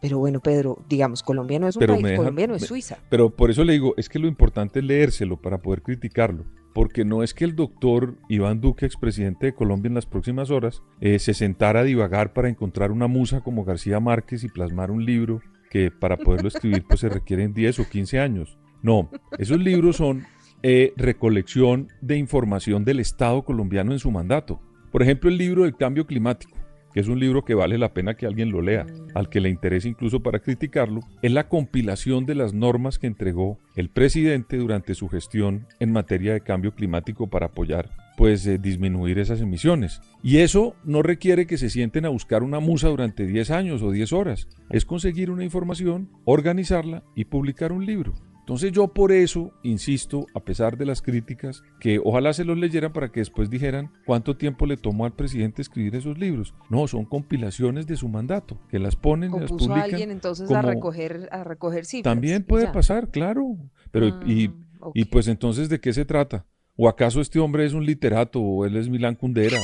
pero 0.00 0.18
bueno, 0.18 0.40
Pedro, 0.40 0.78
digamos, 0.88 1.22
Colombia 1.22 1.58
no 1.60 1.68
es 1.68 1.76
un 1.76 1.80
Pero 1.80 1.92
país, 1.94 2.04
deja- 2.04 2.16
Colombia 2.16 2.46
no 2.48 2.54
es 2.56 2.62
Suiza. 2.66 2.96
Pero 3.10 3.30
por 3.30 3.50
eso 3.50 3.62
le 3.64 3.74
digo, 3.74 3.94
es 3.96 4.08
que 4.08 4.18
lo 4.18 4.26
importante 4.26 4.80
es 4.80 4.84
leérselo 4.84 5.36
para 5.36 5.58
poder 5.58 5.82
criticarlo. 5.82 6.44
Porque 6.74 7.04
no 7.04 7.22
es 7.22 7.34
que 7.34 7.44
el 7.44 7.54
doctor 7.54 8.14
Iván 8.30 8.62
Duque, 8.62 8.86
expresidente 8.86 9.44
de 9.44 9.54
Colombia 9.54 9.88
en 9.88 9.94
las 9.94 10.06
próximas 10.06 10.50
horas, 10.50 10.80
eh, 11.02 11.18
se 11.18 11.34
sentara 11.34 11.80
a 11.80 11.84
divagar 11.84 12.32
para 12.32 12.48
encontrar 12.48 12.90
una 12.92 13.08
musa 13.08 13.42
como 13.42 13.62
García 13.64 14.00
Márquez 14.00 14.42
y 14.42 14.48
plasmar 14.48 14.90
un 14.90 15.04
libro 15.04 15.42
que 15.72 15.90
para 15.90 16.18
poderlo 16.18 16.48
escribir 16.48 16.84
pues 16.86 17.00
se 17.00 17.08
requieren 17.08 17.54
10 17.54 17.78
o 17.78 17.88
15 17.88 18.20
años. 18.20 18.58
No, 18.82 19.10
esos 19.38 19.58
libros 19.58 19.96
son 19.96 20.26
eh, 20.62 20.92
recolección 20.98 21.88
de 22.02 22.18
información 22.18 22.84
del 22.84 23.00
Estado 23.00 23.42
colombiano 23.42 23.92
en 23.92 23.98
su 23.98 24.10
mandato. 24.10 24.60
Por 24.90 25.02
ejemplo, 25.02 25.30
el 25.30 25.38
libro 25.38 25.62
del 25.62 25.74
cambio 25.74 26.06
climático 26.06 26.58
que 26.92 27.00
es 27.00 27.08
un 27.08 27.18
libro 27.18 27.42
que 27.42 27.54
vale 27.54 27.78
la 27.78 27.94
pena 27.94 28.18
que 28.18 28.26
alguien 28.26 28.50
lo 28.50 28.60
lea, 28.60 28.84
al 29.14 29.30
que 29.30 29.40
le 29.40 29.48
interese 29.48 29.88
incluso 29.88 30.20
para 30.20 30.40
criticarlo, 30.40 31.00
es 31.22 31.32
la 31.32 31.48
compilación 31.48 32.26
de 32.26 32.34
las 32.34 32.52
normas 32.52 32.98
que 32.98 33.06
entregó 33.06 33.58
el 33.76 33.88
presidente 33.88 34.58
durante 34.58 34.94
su 34.94 35.08
gestión 35.08 35.66
en 35.80 35.90
materia 35.90 36.34
de 36.34 36.42
cambio 36.42 36.74
climático 36.74 37.30
para 37.30 37.46
apoyar 37.46 38.01
pues 38.22 38.46
eh, 38.46 38.56
disminuir 38.56 39.18
esas 39.18 39.40
emisiones. 39.40 40.00
Y 40.22 40.36
eso 40.36 40.76
no 40.84 41.02
requiere 41.02 41.44
que 41.44 41.58
se 41.58 41.68
sienten 41.68 42.04
a 42.04 42.08
buscar 42.08 42.44
una 42.44 42.60
musa 42.60 42.86
durante 42.86 43.26
10 43.26 43.50
años 43.50 43.82
o 43.82 43.90
10 43.90 44.12
horas, 44.12 44.46
es 44.70 44.84
conseguir 44.84 45.28
una 45.28 45.42
información, 45.42 46.08
organizarla 46.24 47.02
y 47.16 47.24
publicar 47.24 47.72
un 47.72 47.84
libro. 47.84 48.12
Entonces 48.38 48.70
yo 48.70 48.86
por 48.86 49.10
eso 49.10 49.50
insisto, 49.64 50.26
a 50.36 50.40
pesar 50.40 50.78
de 50.78 50.86
las 50.86 51.02
críticas, 51.02 51.64
que 51.80 51.98
ojalá 51.98 52.32
se 52.32 52.44
los 52.44 52.56
leyeran 52.56 52.92
para 52.92 53.10
que 53.10 53.18
después 53.18 53.50
dijeran 53.50 53.90
cuánto 54.06 54.36
tiempo 54.36 54.66
le 54.66 54.76
tomó 54.76 55.04
al 55.04 55.16
presidente 55.16 55.60
escribir 55.60 55.96
esos 55.96 56.16
libros. 56.16 56.54
No, 56.70 56.86
son 56.86 57.04
compilaciones 57.06 57.88
de 57.88 57.96
su 57.96 58.08
mandato, 58.08 58.56
que 58.68 58.78
las 58.78 58.94
ponen 58.94 59.34
y 59.34 59.40
las 59.40 59.48
Compuso 59.48 59.74
a 59.74 59.82
alguien 59.82 60.12
entonces 60.12 60.48
a 60.48 60.60
como- 60.60 60.68
recoger, 60.70 61.28
a 61.32 61.42
recoger 61.42 61.86
cifras. 61.86 62.14
También 62.14 62.44
puede 62.44 62.68
pasar, 62.68 63.10
claro. 63.10 63.56
Pero 63.90 64.06
y, 64.24 64.52
y 64.94 65.06
pues 65.06 65.26
entonces 65.26 65.68
¿de 65.68 65.80
qué 65.80 65.92
se 65.92 66.04
trata? 66.04 66.46
¿O 66.76 66.88
acaso 66.88 67.20
este 67.20 67.38
hombre 67.38 67.66
es 67.66 67.74
un 67.74 67.84
literato 67.84 68.40
o 68.40 68.64
él 68.64 68.76
es 68.76 68.88
Milán 68.88 69.14
Kundera 69.14 69.58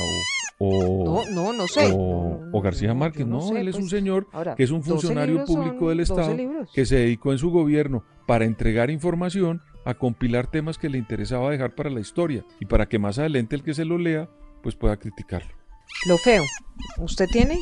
o, 0.59 0.67
o, 0.67 1.23
No, 1.25 1.31
no, 1.31 1.53
no 1.53 1.67
sé. 1.67 1.91
o, 1.93 2.39
o 2.51 2.61
García 2.61 2.93
Márquez? 2.93 3.25
no 3.25 3.37
No, 3.37 3.41
sé, 3.41 3.59
él 3.61 3.67
es 3.67 3.75
un 3.75 3.81
pues, 3.81 3.91
señor 3.91 4.27
ahora, 4.31 4.55
que 4.55 4.63
es 4.63 4.71
un 4.71 4.79
12 4.81 4.91
funcionario 4.91 5.43
público 5.45 5.89
del 5.89 5.99
12 5.99 6.13
Estado 6.13 6.37
que 6.73 6.85
se 6.85 6.97
dedicó 6.97 7.31
en 7.31 7.37
su 7.39 7.49
gobierno 7.49 8.03
para 8.27 8.45
entregar 8.45 8.89
información, 8.91 9.61
a 9.85 9.95
compilar 9.95 10.47
temas 10.51 10.77
que 10.77 10.89
le 10.89 10.97
interesaba 10.97 11.49
dejar 11.49 11.73
para 11.73 11.89
la 11.89 11.99
historia 11.99 12.45
y 12.59 12.65
para 12.65 12.87
que 12.87 12.99
más 12.99 13.17
adelante 13.17 13.55
el 13.55 13.63
que 13.63 13.73
se 13.73 13.85
lo 13.85 13.97
lea 13.97 14.29
pues 14.61 14.75
pueda 14.75 14.97
criticarlo. 14.97 15.49
Lo 16.07 16.17
feo. 16.17 16.43
¿Usted 16.99 17.25
tiene 17.31 17.57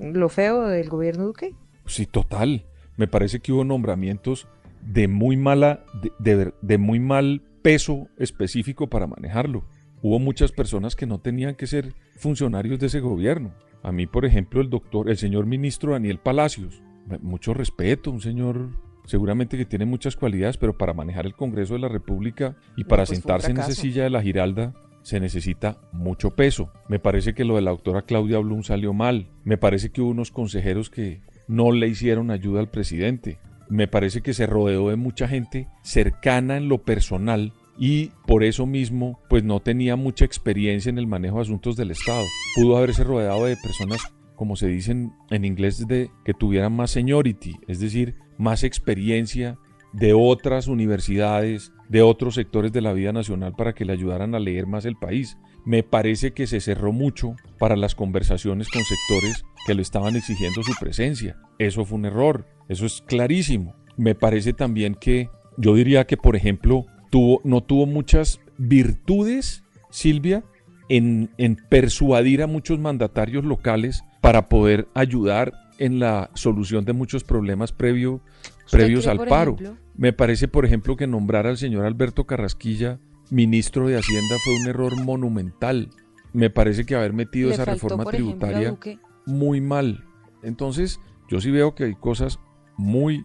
lo 0.00 0.28
feo 0.28 0.68
del 0.68 0.88
gobierno 0.88 1.24
Duque? 1.24 1.54
Sí, 1.86 2.06
total. 2.06 2.66
Me 2.96 3.08
parece 3.08 3.40
que 3.40 3.52
hubo 3.52 3.64
nombramientos 3.64 4.46
de 4.82 5.08
muy 5.08 5.36
mala, 5.36 5.84
de, 6.20 6.52
de 6.60 6.78
muy 6.78 7.00
mal 7.00 7.42
peso 7.62 8.08
específico 8.18 8.88
para 8.88 9.06
manejarlo. 9.06 9.64
Hubo 10.02 10.18
muchas 10.18 10.52
personas 10.52 10.96
que 10.96 11.06
no 11.06 11.20
tenían 11.20 11.54
que 11.54 11.66
ser 11.66 11.94
funcionarios 12.16 12.80
de 12.80 12.86
ese 12.86 13.00
gobierno. 13.00 13.54
A 13.82 13.92
mí, 13.92 14.06
por 14.06 14.24
ejemplo, 14.24 14.60
el 14.60 14.68
doctor, 14.68 15.08
el 15.08 15.16
señor 15.16 15.46
ministro 15.46 15.92
Daniel 15.92 16.18
Palacios, 16.18 16.82
mucho 17.20 17.54
respeto, 17.54 18.10
un 18.10 18.20
señor 18.20 18.70
seguramente 19.04 19.56
que 19.56 19.64
tiene 19.64 19.84
muchas 19.84 20.16
cualidades, 20.16 20.56
pero 20.56 20.76
para 20.76 20.94
manejar 20.94 21.26
el 21.26 21.34
Congreso 21.34 21.74
de 21.74 21.80
la 21.80 21.88
República 21.88 22.56
y 22.76 22.84
para 22.84 23.04
pues 23.04 23.18
sentarse 23.18 23.50
en 23.50 23.58
esa 23.58 23.72
silla 23.72 24.04
de 24.04 24.10
la 24.10 24.22
Giralda 24.22 24.74
se 25.02 25.18
necesita 25.20 25.78
mucho 25.92 26.30
peso. 26.30 26.72
Me 26.88 26.98
parece 26.98 27.34
que 27.34 27.44
lo 27.44 27.56
de 27.56 27.62
la 27.62 27.72
doctora 27.72 28.02
Claudia 28.02 28.38
Blum 28.38 28.62
salió 28.62 28.92
mal. 28.92 29.30
Me 29.44 29.58
parece 29.58 29.90
que 29.90 30.00
hubo 30.00 30.10
unos 30.10 30.30
consejeros 30.30 30.90
que 30.90 31.22
no 31.48 31.72
le 31.72 31.88
hicieron 31.88 32.30
ayuda 32.30 32.60
al 32.60 32.70
presidente. 32.70 33.38
Me 33.68 33.88
parece 33.88 34.20
que 34.20 34.34
se 34.34 34.46
rodeó 34.46 34.90
de 34.90 34.96
mucha 34.96 35.26
gente 35.26 35.68
cercana 35.82 36.56
en 36.56 36.68
lo 36.68 36.82
personal 36.82 37.52
y 37.78 38.10
por 38.26 38.44
eso 38.44 38.66
mismo 38.66 39.20
pues 39.28 39.44
no 39.44 39.60
tenía 39.60 39.96
mucha 39.96 40.24
experiencia 40.24 40.90
en 40.90 40.98
el 40.98 41.06
manejo 41.06 41.36
de 41.36 41.42
asuntos 41.42 41.76
del 41.76 41.90
Estado. 41.90 42.24
Pudo 42.56 42.76
haberse 42.76 43.04
rodeado 43.04 43.46
de 43.46 43.56
personas 43.56 44.00
como 44.36 44.56
se 44.56 44.66
dicen 44.66 45.12
en 45.30 45.44
inglés 45.44 45.86
de 45.86 46.10
que 46.24 46.34
tuvieran 46.34 46.74
más 46.74 46.90
seniority, 46.90 47.56
es 47.68 47.78
decir, 47.78 48.16
más 48.38 48.64
experiencia 48.64 49.56
de 49.92 50.14
otras 50.14 50.66
universidades, 50.66 51.72
de 51.88 52.02
otros 52.02 52.34
sectores 52.34 52.72
de 52.72 52.80
la 52.80 52.92
vida 52.92 53.12
nacional 53.12 53.54
para 53.54 53.74
que 53.74 53.84
le 53.84 53.92
ayudaran 53.92 54.34
a 54.34 54.40
leer 54.40 54.66
más 54.66 54.84
el 54.84 54.96
país. 54.96 55.38
Me 55.64 55.82
parece 55.82 56.32
que 56.32 56.46
se 56.46 56.60
cerró 56.60 56.92
mucho 56.92 57.36
para 57.58 57.76
las 57.76 57.94
conversaciones 57.94 58.68
con 58.68 58.82
sectores 58.82 59.44
que 59.66 59.74
le 59.74 59.82
estaban 59.82 60.16
exigiendo 60.16 60.62
su 60.62 60.72
presencia. 60.80 61.36
Eso 61.58 61.84
fue 61.84 61.98
un 61.98 62.06
error, 62.06 62.46
eso 62.68 62.86
es 62.86 63.02
clarísimo. 63.02 63.76
Me 63.96 64.14
parece 64.14 64.54
también 64.54 64.94
que 64.94 65.28
yo 65.56 65.74
diría 65.74 66.06
que, 66.06 66.16
por 66.16 66.34
ejemplo, 66.34 66.86
tuvo, 67.12 67.42
no 67.44 67.62
tuvo 67.62 67.84
muchas 67.84 68.40
virtudes, 68.56 69.64
Silvia, 69.90 70.44
en, 70.88 71.30
en 71.36 71.56
persuadir 71.68 72.42
a 72.42 72.46
muchos 72.46 72.78
mandatarios 72.78 73.44
locales 73.44 74.02
para 74.22 74.48
poder 74.48 74.88
ayudar 74.94 75.52
en 75.78 75.98
la 75.98 76.30
solución 76.32 76.86
de 76.86 76.94
muchos 76.94 77.22
problemas 77.22 77.72
previo, 77.72 78.22
previos 78.70 79.04
cree, 79.04 79.12
al 79.12 79.28
paro. 79.28 79.52
ejemplo? 79.52 79.76
Me 79.94 80.14
parece, 80.14 80.48
por 80.48 80.64
ejemplo, 80.64 80.96
que 80.96 81.06
nombrar 81.06 81.46
al 81.46 81.58
señor 81.58 81.84
Alberto 81.84 82.24
Carrasquilla 82.24 82.98
ministro 83.30 83.88
de 83.88 83.98
Hacienda 83.98 84.36
fue 84.42 84.54
un 84.56 84.66
error 84.68 85.04
monumental. 85.04 85.90
Me 86.32 86.48
parece 86.48 86.86
que 86.86 86.94
haber 86.94 87.12
metido 87.12 87.48
Le 87.48 87.54
esa 87.54 87.66
faltó, 87.66 87.74
reforma 87.74 88.02
ejemplo, 88.04 88.16
tributaria 88.16 88.78
muy 89.26 89.60
mal. 89.60 90.04
Entonces, 90.42 90.98
yo 91.28 91.40
sí 91.40 91.50
veo 91.50 91.74
que 91.74 91.84
hay 91.84 91.94
cosas 91.94 92.38
muy, 92.76 93.24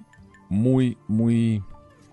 muy, 0.50 0.98
muy, 1.08 1.64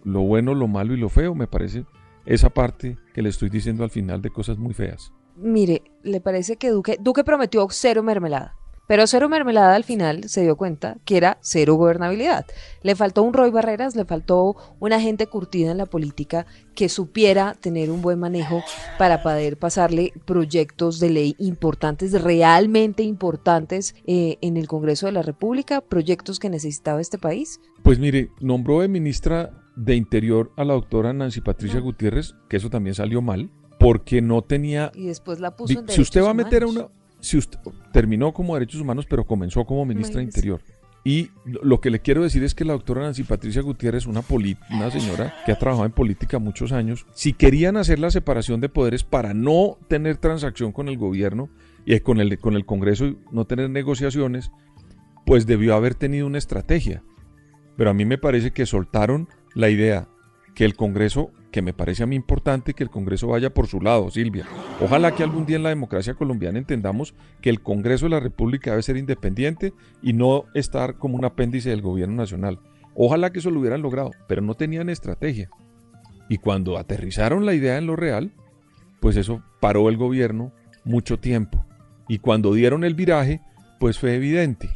lo 0.05 0.21
bueno, 0.23 0.55
lo 0.55 0.69
malo 0.69 0.95
y 0.95 0.99
lo 0.99 1.09
feo, 1.09 1.35
me 1.35 1.47
parece 1.47 1.85
esa 2.27 2.51
parte 2.51 2.97
que 3.13 3.23
le 3.23 3.29
estoy 3.29 3.51
diciendo 3.51 3.85
al 3.85 3.91
final 3.91 4.23
de 4.23 4.31
cosas 4.31 4.59
muy 4.59 4.75
feas. 4.75 5.13
Mire, 5.37 5.83
¿le 6.03 6.21
parece 6.21 6.57
que 6.57 6.71
Duque, 6.71 6.97
Duque 7.01 7.25
prometió 7.25 7.67
cero 7.71 8.03
mermelada? 8.03 8.55
Pero 8.87 9.07
cero 9.07 9.31
mermelada 9.31 9.75
al 9.75 9.85
final 9.85 10.29
se 10.29 10.43
dio 10.43 10.57
cuenta 10.57 10.99
que 11.07 11.17
era 11.17 11.39
cero 11.41 11.75
gobernabilidad. 11.77 12.45
Le 12.83 12.95
faltó 12.95 13.23
un 13.23 13.33
Roy 13.33 13.51
Barreras, 13.51 13.97
le 13.97 14.05
faltó 14.05 14.57
una 14.79 15.01
gente 15.01 15.27
curtida 15.27 15.71
en 15.71 15.79
la 15.79 15.87
política 15.87 16.47
que 16.75 16.91
supiera 16.91 17.55
tener 17.55 17.91
un 17.91 18.03
buen 18.03 18.19
manejo 18.19 18.63
para 18.99 19.23
poder 19.23 19.57
pasarle 19.57 20.13
proyectos 20.27 21.01
de 21.01 21.09
ley 21.09 21.35
importantes, 21.39 22.21
realmente 22.23 23.03
importantes 23.03 23.95
eh, 24.07 24.37
en 24.43 24.59
el 24.59 24.69
Congreso 24.69 25.07
de 25.07 25.13
la 25.13 25.23
República, 25.23 25.81
proyectos 25.81 26.39
que 26.39 26.51
necesitaba 26.51 27.01
este 27.01 27.17
país. 27.17 27.61
Pues 27.83 27.99
mire, 27.99 28.31
nombró 28.41 28.83
de 28.83 28.89
ministra 28.89 29.64
de 29.77 29.97
Interior 29.97 30.53
a 30.57 30.65
la 30.65 30.75
doctora 30.75 31.13
Nancy 31.13 31.41
Patricia 31.41 31.79
Ah. 31.79 31.83
Gutiérrez, 31.83 32.35
que 32.49 32.57
eso 32.57 32.71
también 32.71 32.95
salió 32.95 33.23
mal, 33.23 33.51
porque 33.79 34.23
no 34.23 34.43
tenía... 34.43 34.93
Y 34.95 35.07
después 35.07 35.41
la 35.41 35.57
puso 35.57 35.79
en 35.79 35.89
si 35.89 36.01
usted 36.01 36.23
va 36.23 36.31
a 36.31 36.35
meter 36.35 36.63
a 36.63 36.67
una... 36.67 36.89
Si 37.21 37.39
usted, 37.39 37.59
terminó 37.93 38.33
como 38.35 38.55
derechos 38.55 38.81
humanos, 38.81 39.07
pero 39.09 39.25
comenzó 39.25 39.65
como 39.65 39.87
ministra 39.87 40.19
de. 40.19 40.25
Interior. 40.25 40.61
Y 41.05 41.31
lo 41.45 41.81
que 41.81 41.91
le 41.91 42.01
quiero 42.01 42.23
decir 42.23 42.43
es 42.45 42.55
que 42.55 42.65
la 42.65 42.73
doctora 42.73 43.03
Nancy 43.03 43.25
Patricia 43.25 43.61
Gutiérrez, 43.61 44.07
una, 44.07 44.23
una 44.71 44.91
señora 44.91 45.35
que 45.45 45.53
ha 45.53 45.59
trabajado 45.59 45.85
en 45.87 45.93
política 45.93 46.39
muchos 46.39 46.73
años, 46.73 47.07
si 47.13 47.35
querían 47.35 47.77
hacer 47.77 47.99
la 47.99 48.11
separación 48.11 48.61
de 48.61 48.71
poderes 48.71 49.05
para 49.05 49.35
no 49.35 49.79
tener 49.89 50.17
transacción 50.17 50.73
con 50.73 50.89
el 50.89 50.97
gobierno 50.97 51.51
y 51.85 52.01
con 52.01 52.21
el, 52.21 52.39
con 52.39 52.55
el 52.55 52.65
Congreso 52.65 53.07
y 53.07 53.19
no 53.33 53.47
tener 53.47 53.69
negociaciones, 53.69 54.51
pues 55.27 55.47
debió 55.47 55.75
haber 55.75 55.95
tenido 55.95 56.27
una 56.27 56.39
estrategia. 56.39 57.03
Pero 57.77 57.91
a 57.91 57.95
mí 57.95 58.07
me 58.07 58.19
parece 58.19 58.53
que 58.53 58.65
soltaron 58.65 59.29
la 59.55 59.71
idea 59.71 60.09
que 60.55 60.65
el 60.65 60.77
Congreso, 60.77 61.31
que 61.51 61.63
me 61.63 61.73
parece 61.73 62.03
a 62.03 62.07
mí 62.07 62.17
importante 62.17 62.75
que 62.75 62.85
el 62.85 62.91
Congreso 62.91 63.29
vaya 63.29 63.53
por 63.53 63.67
su 63.67 63.81
lado, 63.81 64.11
Silvia. 64.11 64.47
Ojalá 64.81 65.15
que 65.15 65.23
algún 65.23 65.47
día 65.47 65.57
en 65.57 65.63
la 65.63 65.69
democracia 65.69 66.15
colombiana 66.15 66.59
entendamos 66.59 67.15
que 67.41 67.51
el 67.51 67.61
Congreso 67.61 68.07
de 68.07 68.11
la 68.11 68.21
República 68.21 68.71
debe 68.71 68.83
ser 68.83 68.97
independiente 68.97 69.73
y 70.03 70.13
no 70.13 70.45
estar 70.55 70.97
como 70.97 71.17
un 71.17 71.25
apéndice 71.25 71.71
del 71.71 71.83
gobierno 71.83 72.17
nacional. 72.17 72.61
Ojalá 72.95 73.31
que 73.31 73.41
eso 73.41 73.51
lo 73.51 73.61
hubieran 73.61 73.83
logrado, 73.83 74.13
pero 74.29 74.43
no 74.43 74.55
tenían 74.55 74.89
estrategia. 74.89 75.51
Y 76.29 76.39
cuando 76.39 76.79
aterrizaron 76.79 77.45
la 77.45 77.55
idea 77.55 77.77
en 77.77 77.87
lo 77.87 77.97
real, 77.97 78.33
pues 79.01 79.17
eso 79.17 79.43
paró 79.61 79.89
el 79.89 79.97
gobierno 79.97 80.53
mucho 80.85 81.19
tiempo. 81.19 81.65
Y 82.09 82.19
cuando 82.19 82.55
dieron 82.55 82.85
el 82.85 82.95
viraje, 82.95 83.41
pues 83.81 83.99
fue 83.99 84.15
evidente. 84.15 84.71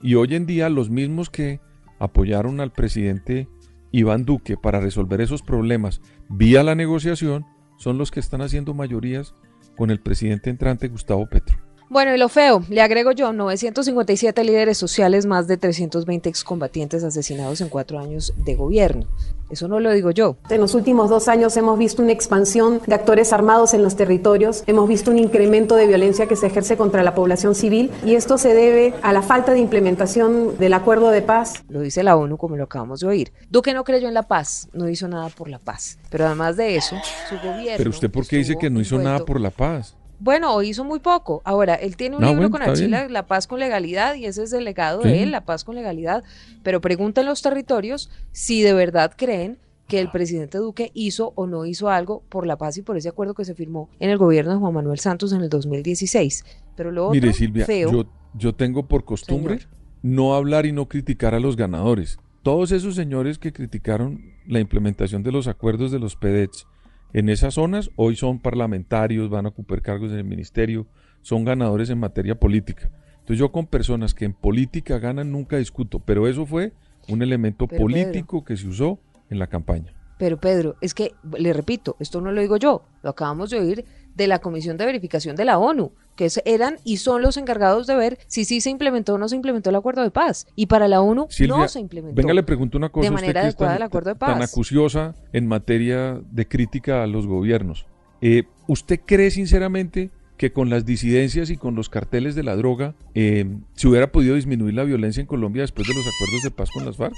Y 0.00 0.14
hoy 0.14 0.34
en 0.34 0.46
día 0.46 0.68
los 0.68 0.90
mismos 0.90 1.28
que 1.28 1.60
apoyaron 1.98 2.60
al 2.60 2.72
presidente 2.72 3.48
Iván 3.92 4.24
Duque 4.24 4.56
para 4.56 4.80
resolver 4.80 5.20
esos 5.20 5.42
problemas 5.42 6.00
vía 6.28 6.62
la 6.62 6.74
negociación 6.74 7.46
son 7.78 7.98
los 7.98 8.10
que 8.10 8.20
están 8.20 8.42
haciendo 8.42 8.74
mayorías 8.74 9.34
con 9.76 9.90
el 9.90 10.00
presidente 10.00 10.50
entrante 10.50 10.88
Gustavo 10.88 11.26
Petro. 11.28 11.67
Bueno, 11.90 12.14
y 12.14 12.18
lo 12.18 12.28
feo, 12.28 12.62
le 12.68 12.82
agrego 12.82 13.12
yo, 13.12 13.32
957 13.32 14.44
líderes 14.44 14.76
sociales, 14.76 15.24
más 15.24 15.48
de 15.48 15.56
320 15.56 16.28
excombatientes 16.28 17.02
asesinados 17.02 17.62
en 17.62 17.70
cuatro 17.70 17.98
años 17.98 18.34
de 18.36 18.56
gobierno. 18.56 19.06
Eso 19.48 19.68
no 19.68 19.80
lo 19.80 19.90
digo 19.92 20.10
yo. 20.10 20.36
En 20.50 20.60
los 20.60 20.74
últimos 20.74 21.08
dos 21.08 21.28
años 21.28 21.56
hemos 21.56 21.78
visto 21.78 22.02
una 22.02 22.12
expansión 22.12 22.82
de 22.86 22.94
actores 22.94 23.32
armados 23.32 23.72
en 23.72 23.82
los 23.82 23.96
territorios, 23.96 24.64
hemos 24.66 24.86
visto 24.86 25.10
un 25.10 25.18
incremento 25.18 25.76
de 25.76 25.86
violencia 25.86 26.26
que 26.26 26.36
se 26.36 26.48
ejerce 26.48 26.76
contra 26.76 27.02
la 27.02 27.14
población 27.14 27.54
civil 27.54 27.90
y 28.04 28.16
esto 28.16 28.36
se 28.36 28.52
debe 28.52 28.92
a 29.00 29.14
la 29.14 29.22
falta 29.22 29.52
de 29.52 29.60
implementación 29.60 30.58
del 30.58 30.74
acuerdo 30.74 31.08
de 31.08 31.22
paz. 31.22 31.64
Lo 31.70 31.80
dice 31.80 32.02
la 32.02 32.16
ONU 32.16 32.36
como 32.36 32.58
lo 32.58 32.64
acabamos 32.64 33.00
de 33.00 33.06
oír. 33.06 33.32
Duque 33.48 33.72
no 33.72 33.84
creyó 33.84 34.08
en 34.08 34.14
la 34.14 34.24
paz, 34.24 34.68
no 34.74 34.90
hizo 34.90 35.08
nada 35.08 35.30
por 35.30 35.48
la 35.48 35.58
paz. 35.58 35.98
Pero 36.10 36.26
además 36.26 36.58
de 36.58 36.76
eso, 36.76 36.96
su 37.30 37.36
gobierno... 37.36 37.78
Pero 37.78 37.88
usted 37.88 38.10
por 38.10 38.26
qué 38.26 38.36
dice 38.36 38.56
que 38.58 38.68
no 38.68 38.82
hizo 38.82 38.98
nada 38.98 39.20
por 39.20 39.40
la 39.40 39.50
paz? 39.50 39.96
Bueno, 40.20 40.54
o 40.54 40.62
hizo 40.62 40.84
muy 40.84 40.98
poco. 40.98 41.42
Ahora, 41.44 41.74
él 41.74 41.96
tiene 41.96 42.16
un 42.16 42.22
No, 42.22 42.28
libro 42.28 42.48
bueno, 42.48 42.58
con 42.64 42.68
Archila, 42.70 43.00
bien. 43.02 43.12
La 43.12 43.26
Paz 43.26 43.46
con 43.46 43.60
Legalidad, 43.60 44.14
y 44.16 44.26
ese 44.26 44.42
es 44.42 44.52
el 44.52 44.64
legado 44.64 45.02
Sí. 45.02 45.08
de 45.08 45.22
él, 45.22 45.30
La 45.30 45.44
Paz 45.44 45.64
con 45.64 45.74
Legalidad. 45.76 46.24
Pero 46.62 46.80
pregunten 46.80 47.26
los 47.26 47.40
territorios 47.42 48.10
si 48.32 48.62
de 48.62 48.72
verdad 48.72 49.12
creen 49.16 49.58
que 49.86 50.00
el 50.00 50.10
presidente 50.10 50.58
Duque 50.58 50.90
hizo 50.92 51.32
o 51.34 51.46
no 51.46 51.64
hizo 51.64 51.88
algo 51.88 52.22
por 52.28 52.46
la 52.46 52.58
paz 52.58 52.76
y 52.76 52.82
por 52.82 52.98
ese 52.98 53.08
acuerdo 53.08 53.32
que 53.32 53.46
se 53.46 53.54
firmó 53.54 53.88
en 54.00 54.10
el 54.10 54.18
gobierno 54.18 54.52
de 54.52 54.58
Juan 54.58 54.74
Manuel 54.74 54.98
Santos 54.98 55.32
en 55.32 55.40
el 55.40 55.48
2016. 55.48 56.44
Pero 56.76 56.90
lo 56.90 57.04
otro, 57.06 57.14
Mire, 57.14 57.32
Silvia, 57.32 57.64
feo, 57.64 57.90
yo, 57.90 58.04
yo 58.34 58.54
tengo 58.54 58.86
por 58.86 59.06
costumbre 59.06 59.60
no 60.02 60.34
hablar 60.34 60.66
y 60.66 60.72
no 60.72 60.88
criticar 60.88 61.34
a 61.34 61.40
los 61.40 61.56
ganadores. 61.56 62.18
Todos 62.42 62.70
esos 62.72 62.96
señores 62.96 63.38
que 63.38 63.52
criticaron 63.52 64.34
la 64.46 64.60
implementación 64.60 65.22
de 65.22 65.32
los 65.32 65.46
acuerdos 65.48 65.90
de 65.90 65.98
los 65.98 66.16
PEDETs 66.16 66.66
en 67.12 67.28
esas 67.28 67.54
zonas 67.54 67.90
hoy 67.96 68.16
son 68.16 68.38
parlamentarios, 68.38 69.30
van 69.30 69.46
a 69.46 69.50
ocupar 69.50 69.82
cargos 69.82 70.12
en 70.12 70.18
el 70.18 70.24
ministerio, 70.24 70.86
son 71.22 71.44
ganadores 71.44 71.90
en 71.90 71.98
materia 71.98 72.38
política. 72.38 72.90
Entonces 73.20 73.38
yo 73.38 73.52
con 73.52 73.66
personas 73.66 74.14
que 74.14 74.24
en 74.24 74.32
política 74.32 74.98
ganan 74.98 75.32
nunca 75.32 75.56
discuto, 75.56 76.00
pero 76.00 76.28
eso 76.28 76.46
fue 76.46 76.72
un 77.08 77.22
elemento 77.22 77.66
Pero, 77.66 77.82
político 77.82 78.44
que 78.44 78.56
se 78.56 78.66
usó 78.66 78.98
en 79.30 79.38
la 79.38 79.46
campaña. 79.46 79.94
Pero 80.18 80.38
Pedro, 80.38 80.76
es 80.80 80.94
que, 80.94 81.14
le 81.36 81.52
repito, 81.52 81.96
esto 82.00 82.20
no 82.20 82.32
lo 82.32 82.40
digo 82.40 82.56
yo, 82.56 82.84
lo 83.02 83.10
acabamos 83.10 83.50
de 83.50 83.60
oír 83.60 83.84
de 84.14 84.26
la 84.26 84.40
Comisión 84.40 84.76
de 84.76 84.86
Verificación 84.86 85.36
de 85.36 85.44
la 85.44 85.58
ONU, 85.58 85.92
que 86.18 86.28
eran 86.44 86.78
y 86.82 86.96
son 86.96 87.22
los 87.22 87.36
encargados 87.36 87.86
de 87.86 87.94
ver 87.94 88.18
si 88.26 88.44
sí 88.44 88.60
se 88.60 88.70
implementó 88.70 89.14
o 89.14 89.18
no 89.18 89.28
se 89.28 89.36
implementó 89.36 89.70
el 89.70 89.76
acuerdo 89.76 90.02
de 90.02 90.10
paz. 90.10 90.48
Y 90.56 90.66
para 90.66 90.88
la 90.88 91.00
ONU 91.00 91.28
Silvia, 91.30 91.56
no 91.56 91.68
se 91.68 91.78
implementó. 91.78 92.16
venga, 92.16 92.34
le 92.34 92.42
pregunto 92.42 92.76
una 92.76 92.88
cosa. 92.88 93.08
de 93.08 93.14
usted 93.14 93.26
manera 93.26 93.40
es 93.42 93.46
adecuada 93.46 93.72
tan, 93.74 93.76
el 93.76 93.82
acuerdo 93.84 94.10
de 94.10 94.16
tan 94.16 94.38
paz. 94.40 94.52
acuciosa 94.52 95.14
en 95.32 95.46
materia 95.46 96.20
de 96.32 96.48
crítica 96.48 97.04
a 97.04 97.06
los 97.06 97.28
gobiernos. 97.28 97.86
Eh, 98.20 98.42
¿Usted 98.66 98.98
cree 99.06 99.30
sinceramente 99.30 100.10
que 100.36 100.52
con 100.52 100.70
las 100.70 100.84
disidencias 100.84 101.50
y 101.50 101.56
con 101.56 101.76
los 101.76 101.88
carteles 101.88 102.34
de 102.34 102.42
la 102.42 102.56
droga 102.56 102.96
eh, 103.14 103.46
se 103.74 103.86
hubiera 103.86 104.10
podido 104.10 104.34
disminuir 104.34 104.74
la 104.74 104.82
violencia 104.82 105.20
en 105.20 105.28
Colombia 105.28 105.62
después 105.62 105.86
de 105.86 105.94
los 105.94 106.04
acuerdos 106.04 106.42
de 106.42 106.50
paz 106.50 106.70
con 106.72 106.84
las 106.84 106.96
FARC? 106.96 107.14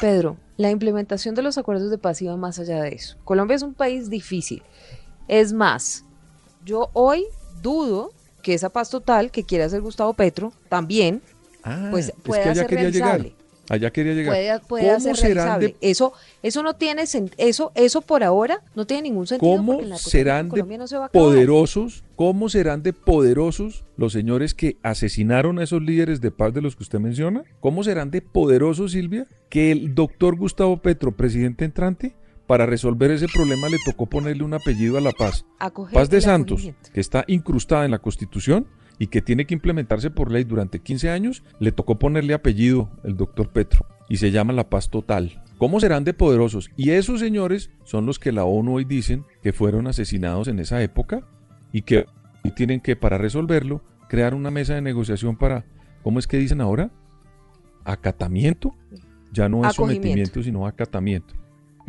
Pedro, 0.00 0.36
la 0.56 0.70
implementación 0.70 1.34
de 1.34 1.42
los 1.42 1.58
acuerdos 1.58 1.90
de 1.90 1.98
paz 1.98 2.22
iba 2.22 2.36
más 2.36 2.60
allá 2.60 2.80
de 2.80 2.90
eso. 2.90 3.18
Colombia 3.24 3.56
es 3.56 3.62
un 3.62 3.74
país 3.74 4.08
difícil. 4.08 4.62
Es 5.26 5.52
más, 5.52 6.04
yo 6.64 6.90
hoy 6.92 7.24
dudo 7.60 8.12
que 8.40 8.54
esa 8.54 8.70
paz 8.70 8.90
total 8.90 9.30
que 9.30 9.44
quiere 9.44 9.64
hacer 9.64 9.80
Gustavo 9.80 10.14
Petro 10.14 10.52
también, 10.68 11.22
pues 11.90 12.08
es 12.08 12.14
pueda 12.22 12.42
que 12.42 12.48
allá 12.50 12.60
ser 12.62 12.66
quería 12.68 12.82
realizable. 12.84 13.22
llegar. 13.24 13.40
Allá 13.68 13.92
quería 13.92 14.14
llegar. 14.14 14.32
Puede, 14.34 14.60
puede 14.66 14.94
¿Cómo 14.98 15.14
serán 15.14 15.60
de 15.60 15.76
Eso, 15.80 16.12
eso 16.42 16.62
no 16.64 16.74
tiene 16.74 17.02
sen- 17.02 17.32
eso, 17.36 17.70
eso 17.76 18.00
por 18.00 18.24
ahora 18.24 18.64
no 18.74 18.84
tiene 18.84 19.02
ningún 19.02 19.28
sentido. 19.28 19.56
¿Cómo 19.58 19.96
serán 19.96 20.48
de 20.48 20.64
no 20.76 20.88
se 20.88 20.96
poderosos? 21.12 22.02
¿Cómo 22.16 22.48
serán 22.48 22.82
de 22.82 22.92
poderosos 22.92 23.84
los 23.96 24.12
señores 24.12 24.54
que 24.54 24.76
asesinaron 24.82 25.60
a 25.60 25.62
esos 25.62 25.82
líderes 25.82 26.20
de 26.20 26.32
paz 26.32 26.52
de 26.52 26.62
los 26.62 26.74
que 26.74 26.82
usted 26.82 26.98
menciona? 26.98 27.44
¿Cómo 27.60 27.84
serán 27.84 28.10
de 28.10 28.22
poderosos, 28.22 28.90
Silvia, 28.90 29.26
que 29.48 29.70
el 29.70 29.94
doctor 29.94 30.36
Gustavo 30.36 30.78
Petro, 30.78 31.12
presidente 31.12 31.64
entrante, 31.64 32.16
para 32.50 32.66
resolver 32.66 33.12
ese 33.12 33.28
problema 33.28 33.68
le 33.68 33.78
tocó 33.78 34.06
ponerle 34.06 34.42
un 34.42 34.54
apellido 34.54 34.98
a 34.98 35.00
la 35.00 35.12
paz? 35.12 35.46
Acoger 35.60 35.94
Paz 35.94 36.10
de 36.10 36.20
Santos, 36.20 36.68
que 36.92 36.98
está 36.98 37.22
incrustada 37.28 37.84
en 37.84 37.92
la 37.92 38.00
Constitución 38.00 38.66
y 38.98 39.06
que 39.06 39.22
tiene 39.22 39.46
que 39.46 39.54
implementarse 39.54 40.10
por 40.10 40.32
ley 40.32 40.42
durante 40.42 40.80
15 40.80 41.10
años, 41.10 41.44
le 41.60 41.70
tocó 41.70 42.00
ponerle 42.00 42.34
apellido 42.34 42.90
el 43.04 43.16
doctor 43.16 43.50
Petro 43.50 43.86
y 44.08 44.16
se 44.16 44.32
llama 44.32 44.52
la 44.52 44.68
paz 44.68 44.90
total. 44.90 45.40
¿Cómo 45.58 45.78
serán 45.78 46.02
de 46.02 46.12
poderosos? 46.12 46.72
Y 46.76 46.90
esos 46.90 47.20
señores 47.20 47.70
son 47.84 48.04
los 48.04 48.18
que 48.18 48.32
la 48.32 48.42
ONU 48.42 48.74
hoy 48.74 48.84
dicen 48.84 49.24
que 49.44 49.52
fueron 49.52 49.86
asesinados 49.86 50.48
en 50.48 50.58
esa 50.58 50.82
época 50.82 51.28
y 51.72 51.82
que 51.82 52.06
tienen 52.56 52.80
que, 52.80 52.96
para 52.96 53.16
resolverlo, 53.16 53.84
crear 54.08 54.34
una 54.34 54.50
mesa 54.50 54.74
de 54.74 54.82
negociación 54.82 55.36
para, 55.36 55.66
¿cómo 56.02 56.18
es 56.18 56.26
que 56.26 56.36
dicen 56.36 56.60
ahora? 56.60 56.90
Acatamiento. 57.84 58.74
Ya 59.32 59.48
no 59.48 59.64
es 59.64 59.76
sometimiento, 59.76 60.42
sino 60.42 60.66
acatamiento. 60.66 61.39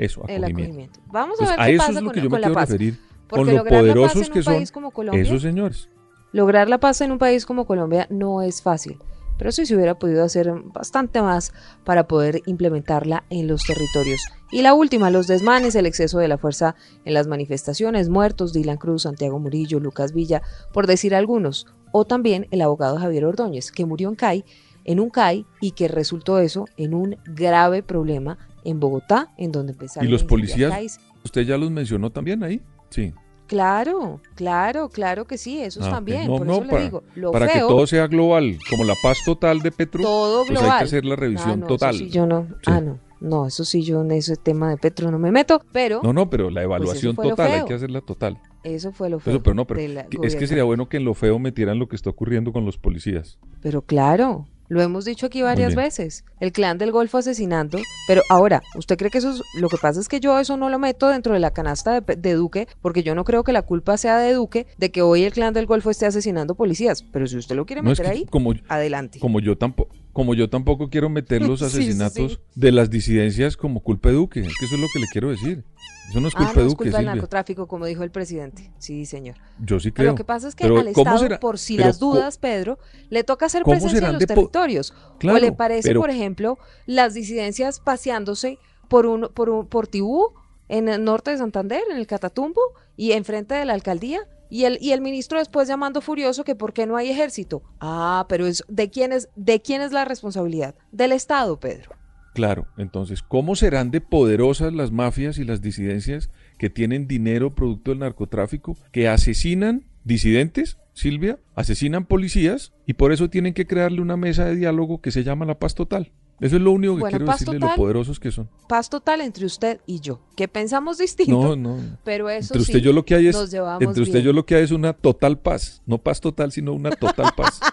Eso, 0.02 0.24
El 0.28 0.44
acogimiento. 0.44 0.62
acogimiento. 0.64 1.00
Vamos 1.12 1.40
a 1.40 1.44
Entonces, 1.44 1.58
ver 1.58 1.66
qué 1.68 1.74
eso 1.76 1.78
pasa 1.78 1.92
es 1.92 1.96
lo 1.96 2.06
con, 2.06 2.14
que 2.14 2.22
yo 2.22 2.30
me 2.30 2.40
quiero 2.40 2.56
referir 2.56 3.00
Porque 3.28 3.46
con 3.46 3.48
lo 3.48 3.58
lograr 3.58 3.66
la 3.66 3.70
paz 3.70 3.80
poderosos 3.82 4.28
en 4.28 4.34
que 4.34 4.40
un 4.40 4.44
son 4.44 4.54
país 4.56 4.72
como 4.72 4.92
Colombia, 4.92 5.22
esos 5.22 5.42
señores. 5.42 5.90
Lograr 6.32 6.70
la 6.70 6.80
paz 6.80 7.02
en 7.02 7.12
un 7.12 7.20
país 7.20 7.46
como 7.46 7.66
Colombia 7.66 8.08
no 8.10 8.42
es 8.42 8.62
fácil, 8.64 8.98
pero 9.38 9.52
sí 9.52 9.66
se 9.66 9.76
hubiera 9.76 10.00
podido 10.00 10.24
hacer 10.24 10.52
bastante 10.74 11.22
más 11.22 11.54
para 11.84 12.08
poder 12.08 12.42
implementarla 12.46 13.26
en 13.30 13.48
los 13.48 13.64
territorios. 13.64 14.22
Y 14.50 14.64
la 14.64 14.74
última, 14.74 15.12
los 15.12 15.28
desmanes, 15.28 15.76
el 15.76 15.86
exceso 15.86 16.20
de 16.20 16.28
la 16.28 16.38
fuerza 16.38 16.76
en 17.06 17.14
las 17.14 17.28
manifestaciones, 17.28 18.10
muertos, 18.10 18.54
Dylan 18.54 18.78
Cruz, 18.78 19.04
Santiago 19.04 19.40
Murillo, 19.40 19.80
Lucas 19.80 20.14
Villa, 20.14 20.42
por 20.74 20.88
decir 20.88 21.14
algunos, 21.14 21.68
o 21.92 22.06
también 22.06 22.48
el 22.52 22.62
abogado 22.62 22.98
Javier 22.98 23.26
Ordóñez, 23.26 23.72
que 23.72 23.86
murió 23.86 24.10
en 24.10 24.16
CAI, 24.16 24.46
en 24.84 25.00
un 25.00 25.10
CAI 25.10 25.46
y 25.60 25.72
que 25.72 25.88
resultó 25.88 26.40
eso 26.40 26.66
en 26.78 26.94
un 26.94 27.18
grave 27.26 27.84
problema 27.84 28.38
en 28.64 28.80
Bogotá, 28.80 29.32
en 29.38 29.52
donde 29.52 29.74
empezaron 29.74 30.08
¿Y 30.08 30.12
los 30.12 30.24
policías? 30.24 31.00
¿Usted 31.24 31.42
ya 31.44 31.58
los 31.58 31.72
mencionó 31.72 32.10
también 32.12 32.44
ahí? 32.44 32.62
Sí. 32.90 33.14
Claro, 33.48 34.22
claro, 34.36 34.88
claro 34.90 35.26
que 35.26 35.38
sí, 35.38 35.60
esos 35.62 35.86
Ah, 35.86 35.92
también, 35.92 36.28
No, 36.28 36.38
por 36.38 36.48
no, 36.48 36.54
eso 36.54 36.64
le 36.64 36.70
para, 36.70 36.84
digo, 36.84 37.04
lo 37.16 37.32
para 37.34 37.48
feo, 37.50 37.68
que 37.68 37.74
todo 37.74 37.86
sea 37.86 38.08
global, 38.08 38.58
como 38.70 38.86
la 38.86 38.96
paz 39.04 39.18
total 39.26 39.60
de 39.60 39.72
Petro, 39.74 40.02
todo 40.02 40.46
pues 40.46 40.52
global. 40.52 40.72
hay 40.72 40.78
que 40.78 40.84
hacer 40.86 41.04
la 41.06 41.14
Ah, 41.16 41.18
revisión 41.18 41.60
eso 41.60 41.68
total. 41.68 41.96
sí 41.98 42.10
yo 42.10 42.26
no, 42.26 42.48
ah, 42.66 42.80
no, 42.80 42.98
no, 43.20 43.48
eso 43.48 43.66
sí 43.66 43.82
yo 43.84 44.02
en 44.04 44.12
ese 44.12 44.38
tema 44.38 44.70
de 44.70 44.78
Petro 44.78 45.12
no 45.12 45.20
me 45.20 45.34
meto, 45.34 45.62
pero 45.74 46.00
No, 46.02 46.14
no, 46.14 46.30
pero 46.30 46.46
la 46.50 46.62
pues 46.62 46.64
evaluación 46.66 47.14
total, 47.14 47.52
hay 47.52 47.66
que 47.66 47.74
hacerla 47.74 48.00
total. 48.00 48.40
Eso 48.64 48.94
fue 48.94 49.10
lo 49.10 49.20
feo. 49.20 49.34
Eso, 49.34 49.44
pero 49.44 49.54
no, 49.54 49.66
pero 49.68 49.82
es 50.24 50.36
que 50.38 50.48
sería 50.48 50.64
bueno 50.64 50.88
que 50.88 50.96
en 50.98 51.04
lo 51.04 51.14
feo 51.14 51.38
metieran 51.38 51.78
lo 51.78 51.90
que 51.90 51.98
está 51.98 52.10
ocurriendo 52.10 52.54
con 52.54 52.64
los 52.64 52.78
policías. 52.78 53.38
Pero 53.62 53.82
claro, 53.82 54.48
lo 54.72 54.82
hemos 54.82 55.04
dicho 55.04 55.26
aquí 55.26 55.42
varias 55.42 55.76
veces. 55.76 56.24
El 56.40 56.54
clan 56.54 56.78
del 56.78 56.94
Golfo 56.94 57.18
asesinando. 57.18 57.78
Pero 58.08 58.22
ahora, 58.30 58.64
¿usted 58.78 58.98
cree 58.98 59.12
que 59.12 59.18
eso 59.18 59.32
es... 59.32 59.42
Lo 59.60 59.68
que 59.68 59.76
pasa 59.76 60.00
es 60.00 60.08
que 60.08 60.22
yo 60.22 60.40
eso 60.40 60.56
no 60.56 60.70
lo 60.70 60.80
meto 60.80 61.10
dentro 61.10 61.34
de 61.34 61.42
la 61.42 61.52
canasta 61.52 62.00
de, 62.00 62.16
de 62.16 62.34
Duque, 62.36 62.70
porque 62.82 63.04
yo 63.04 63.14
no 63.14 63.26
creo 63.26 63.44
que 63.44 63.52
la 63.52 63.64
culpa 63.64 63.98
sea 63.98 64.18
de 64.20 64.32
Duque 64.32 64.68
de 64.78 64.90
que 64.90 65.02
hoy 65.02 65.24
el 65.24 65.34
clan 65.34 65.54
del 65.54 65.66
Golfo 65.66 65.90
esté 65.90 66.06
asesinando 66.06 66.56
policías. 66.56 67.04
Pero 67.04 67.28
si 67.28 67.36
usted 67.36 67.58
lo 67.58 67.66
quiere 67.66 67.82
No, 67.82 67.92
es 67.92 68.00
meter 68.00 68.14
que 68.14 68.20
ahí, 68.20 68.26
como, 68.30 68.54
adelante. 68.70 69.20
como 69.20 69.42
yo 69.42 69.58
tampoco 69.58 69.94
como 70.14 70.34
yo 70.34 70.50
tampoco 70.50 70.90
quiero 70.90 71.10
meter 71.10 71.42
los 71.42 71.60
sí, 71.60 71.66
asesinatos 71.66 72.34
sí. 72.34 72.40
de 72.56 72.72
las 72.72 72.90
disidencias 72.90 73.58
como 73.58 73.82
culpa 73.82 74.10
de 74.10 74.16
Duque, 74.16 74.40
es 74.42 74.54
que 74.60 74.66
eso 74.66 74.76
es 74.76 74.82
lo 74.82 74.88
que 74.94 75.00
le 75.00 75.08
quiero 75.12 75.30
decir. 75.30 75.64
Eso 76.10 76.20
no 76.20 76.28
es 76.28 76.34
ah, 76.36 76.40
culpa 76.40 76.54
no, 76.54 76.60
de 76.60 76.68
es 76.68 76.72
Duque, 76.74 76.84
culpa 76.84 76.98
del 76.98 77.06
narcotráfico, 77.06 77.68
como 77.68 77.86
dijo 77.86 78.04
el 78.04 78.12
presidente. 78.12 78.72
Sí, 78.80 79.06
señor. 79.06 79.36
Yo 79.60 79.80
sí 79.80 79.92
Pero 79.92 79.96
creo. 79.96 80.12
Lo 80.12 80.16
que 80.16 80.24
pasa 80.26 80.48
es 80.50 80.56
que 80.56 80.64
Pero, 80.66 80.80
al 80.80 80.92
¿cómo 80.92 81.04
Estado, 81.04 81.18
será? 81.20 81.40
por 81.40 81.58
si 81.58 81.78
Pero, 81.78 81.88
las 81.88 82.00
dudas, 82.00 82.38
Pedro, 82.38 82.80
le 83.10 83.24
toca 83.24 83.46
hacer 83.46 83.64
¿Cómo 83.64 83.76
presencia 83.80 84.08
en 84.08 84.14
los 84.16 84.26
territorios. 84.26 84.94
Claro, 85.20 85.38
o 85.38 85.42
le 85.42 85.52
parece, 85.54 85.90
pero- 85.90 86.02
por 86.02 86.10
ejemplo, 86.10 86.58
las 86.86 87.14
disidencias 87.14 87.80
paseándose 87.80 88.60
por 88.90 89.06
un, 89.06 89.30
por 89.34 89.50
un, 89.50 89.68
por 89.68 89.88
Tibú, 89.88 90.34
en 90.68 90.90
el 90.90 91.04
norte 91.04 91.32
de 91.32 91.38
Santander, 91.38 91.82
en 91.90 91.98
el 91.98 92.08
Catatumbo, 92.08 92.62
y 92.98 93.14
enfrente 93.14 93.56
de 93.56 93.64
la 93.66 93.74
alcaldía. 93.74 94.20
Y 94.52 94.66
el, 94.66 94.78
y 94.82 94.92
el 94.92 95.00
ministro 95.00 95.40
después 95.40 95.70
llamando 95.70 96.02
furioso 96.02 96.44
que 96.44 96.56
por 96.56 96.74
qué 96.74 96.86
no 96.86 96.98
hay 96.98 97.10
ejército. 97.10 97.64
Ah, 97.80 98.26
pero 98.28 98.46
es 98.46 98.66
de 98.68 98.90
quién 98.90 99.14
es, 99.14 99.30
de 99.38 99.62
quién 99.62 99.82
es 99.82 99.94
la 99.94 100.04
responsabilidad? 100.04 100.76
Del 100.92 101.14
Estado, 101.14 101.58
Pedro. 101.58 101.96
Claro, 102.34 102.68
entonces, 102.78 103.22
¿cómo 103.24 103.56
serán 103.56 103.92
de 103.92 104.02
poderosas 104.02 104.74
las 104.74 104.92
mafias 104.92 105.38
y 105.38 105.46
las 105.46 105.62
disidencias 105.62 106.30
que 106.58 106.70
tienen 106.70 107.08
dinero 107.08 107.56
producto 107.56 107.92
del 107.92 108.00
narcotráfico, 108.00 108.78
que 108.92 109.08
asesinan 109.08 109.86
disidentes, 110.04 110.78
Silvia, 110.94 111.40
asesinan 111.56 112.06
policías 112.06 112.74
y 112.86 112.94
por 112.94 113.14
eso 113.14 113.30
tienen 113.30 113.54
que 113.54 113.66
crearle 113.66 114.02
una 114.02 114.18
mesa 114.18 114.44
de 114.44 114.58
diálogo 114.58 115.00
que 115.00 115.12
se 115.12 115.24
llama 115.24 115.46
la 115.46 115.60
paz 115.60 115.76
total? 115.76 116.12
Eso 116.42 116.56
es 116.56 116.62
lo 116.62 116.72
único 116.72 116.96
que 116.96 117.02
Bueno, 117.02 117.18
quiero 117.18 117.32
decirle, 117.32 117.60
total. 117.60 117.70
lo 117.70 117.76
poderosos 117.76 118.20
que 118.20 118.32
son. 118.32 118.50
Paz 118.68 118.90
total 118.90 119.22
entre 119.22 119.46
usted 119.46 119.80
y 119.86 120.00
yo, 120.00 120.20
que 120.36 120.48
pensamos 120.48 120.98
distinto. 120.98 121.56
No, 121.56 121.56
no. 121.56 121.98
Pero 122.04 122.30
eso 122.30 122.56
entre 122.56 122.62
usted 122.64 122.80
yo 122.80 122.94
lo 122.94 123.06
que 123.06 123.14
hay 123.14 123.28
es, 123.28 123.36
entre 123.36 124.02
usted 124.02 124.14
bien. 124.14 124.26
yo 124.26 124.34
lo 124.34 124.44
que 124.44 124.56
hay 124.56 124.64
es 124.64 124.72
una 124.72 124.94
total 124.94 125.38
paz. 125.38 125.84
No 125.86 126.00
paz 126.00 126.20
total, 126.20 126.52
sino 126.52 126.74
una 126.74 126.90
total 126.92 127.32
paz. 127.38 127.60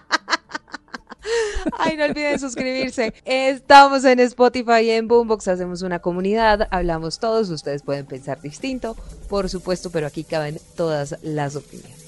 Ay, 1.79 1.97
no 1.97 2.05
olviden 2.05 2.39
suscribirse. 2.39 3.15
Estamos 3.25 4.05
en 4.05 4.21
Spotify 4.21 4.83
y 4.83 4.91
en 4.91 5.09
Boombox, 5.09 5.49
hacemos 5.49 5.83
una 5.83 5.99
comunidad, 5.99 6.69
hablamos 6.71 7.19
todos, 7.19 7.51
ustedes 7.51 7.83
pueden 7.83 8.07
pensar 8.07 8.41
distinto, 8.41 8.97
por 9.29 9.49
supuesto, 9.49 9.91
pero 9.91 10.07
aquí 10.07 10.25
caben 10.25 10.59
todas 10.77 11.17
las 11.23 11.57
opiniones. 11.57 12.08